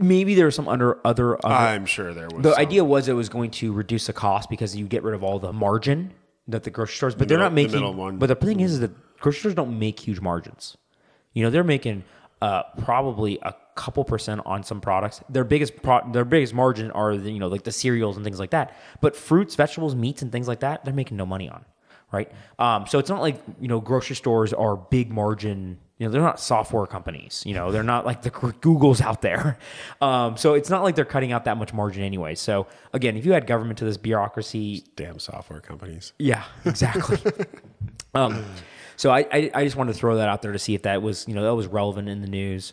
[0.00, 1.34] maybe there was some under other.
[1.44, 2.42] other I'm sure there was.
[2.42, 2.60] the some.
[2.60, 5.38] idea was it was going to reduce the cost because you get rid of all
[5.38, 6.12] the margin
[6.48, 7.96] that the grocery stores, but they're middle- not making.
[7.96, 8.18] one.
[8.18, 10.76] But the thing is, is that grocery stores don't make huge margins.
[11.32, 12.04] You know, they're making
[12.42, 15.20] uh, probably a couple percent on some products.
[15.28, 18.38] Their biggest pro- their biggest margin are the, you know like the cereals and things
[18.38, 18.76] like that.
[19.00, 21.64] But fruits, vegetables, meats, and things like that, they're making no money on.
[22.14, 22.30] Right.
[22.58, 25.78] Um, so it's not like you know grocery stores are big margin.
[25.98, 27.42] You know, they're not software companies.
[27.46, 29.58] You know, they're not like the Googles out there.
[30.00, 32.34] Um, so it's not like they're cutting out that much margin anyway.
[32.34, 36.12] So again, if you add government to this bureaucracy, damn software companies.
[36.18, 37.18] yeah, exactly.
[38.14, 38.44] um,
[38.96, 41.00] so I, I, I just wanted to throw that out there to see if that
[41.00, 42.72] was you know that was relevant in the news.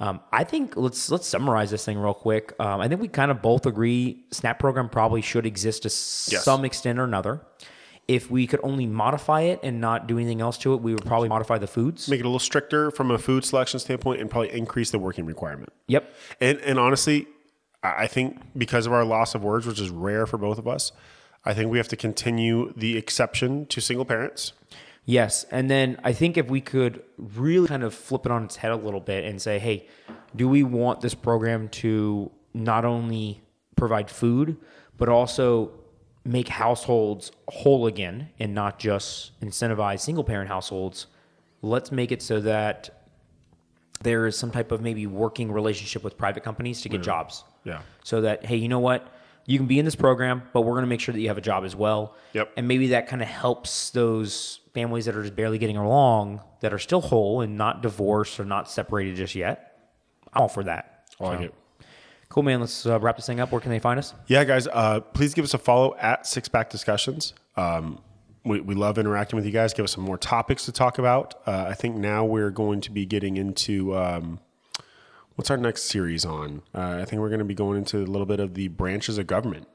[0.00, 2.52] Um, I think let's let's summarize this thing real quick.
[2.58, 5.88] Um, I think we kind of both agree Snap program probably should exist to
[6.34, 6.42] Yes.
[6.44, 7.42] some extent or another.
[8.06, 11.06] If we could only modify it and not do anything else to it, we would
[11.06, 12.08] probably modify the foods.
[12.08, 15.24] Make it a little stricter from a food selection standpoint, and probably increase the working
[15.24, 15.72] requirement.
[15.88, 16.14] Yep.
[16.40, 17.26] And and honestly,
[17.82, 20.68] I I think because of our loss of words, which is rare for both of
[20.68, 20.92] us,
[21.44, 24.52] I think we have to continue the exception to single parents.
[25.04, 25.44] Yes.
[25.50, 28.72] And then I think if we could really kind of flip it on its head
[28.72, 29.86] a little bit and say, hey,
[30.34, 33.42] do we want this program to not only
[33.76, 34.56] provide food,
[34.96, 35.72] but also
[36.24, 41.06] make households whole again and not just incentivize single parent households?
[41.62, 42.90] Let's make it so that
[44.02, 47.44] there is some type of maybe working relationship with private companies to get jobs.
[47.64, 47.80] Yeah.
[48.02, 49.10] So that, hey, you know what?
[49.46, 51.38] You can be in this program, but we're going to make sure that you have
[51.38, 52.14] a job as well.
[52.32, 52.52] Yep.
[52.56, 56.72] And maybe that kind of helps those families that are just barely getting along, that
[56.72, 59.78] are still whole and not divorced or not separated just yet.
[60.32, 61.04] I'm all for that.
[61.20, 61.54] Oh, I like So, it.
[62.28, 62.60] Cool, man.
[62.60, 63.52] Let's uh, wrap this thing up.
[63.52, 64.14] Where can they find us?
[64.26, 67.34] Yeah, guys, uh, please give us a follow at Six Pack Discussions.
[67.56, 68.00] Um,
[68.44, 69.72] we, we love interacting with you guys.
[69.72, 71.34] Give us some more topics to talk about.
[71.46, 74.40] Uh, I think now we're going to be getting into um,
[75.36, 76.62] what's our next series on?
[76.74, 79.18] Uh, I think we're going to be going into a little bit of the branches
[79.18, 79.68] of government.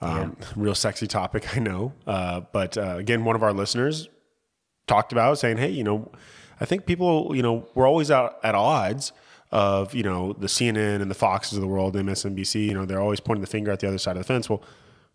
[0.00, 1.92] Um, Real sexy topic, I know.
[2.06, 4.08] Uh, but uh, again, one of our listeners
[4.86, 6.12] talked about saying, hey, you know,
[6.60, 9.12] I think people, you know, we're always out at odds
[9.54, 13.00] of, you know, the CNN and the Foxes of the world, MSNBC, you know, they're
[13.00, 14.50] always pointing the finger at the other side of the fence.
[14.50, 14.62] Well,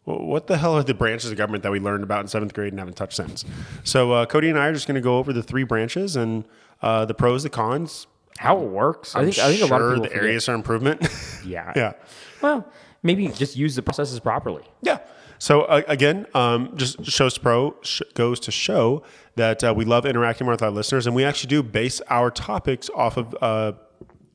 [0.05, 2.71] what the hell are the branches of government that we learned about in seventh grade
[2.73, 3.43] and haven't touched since?
[3.83, 6.45] So uh, Cody and I are just going to go over the three branches and
[6.81, 8.07] uh, the pros, the cons.
[8.37, 9.15] How it works?
[9.15, 10.23] I I'm think I think a lot of people the forget.
[10.23, 11.07] areas are improvement.
[11.45, 11.73] Yeah.
[11.75, 11.93] yeah.
[12.41, 12.65] Well,
[13.03, 14.63] maybe just use the processes properly.
[14.81, 14.99] Yeah.
[15.37, 19.03] So uh, again, um, just shows to pro sh- goes to show
[19.35, 22.29] that uh, we love interacting more with our listeners, and we actually do base our
[22.31, 23.71] topics off of uh,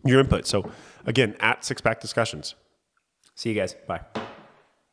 [0.05, 0.47] your input.
[0.47, 0.71] So
[1.07, 2.55] again, at Six Pack Discussions.
[3.35, 3.75] See you guys.
[3.87, 4.01] Bye.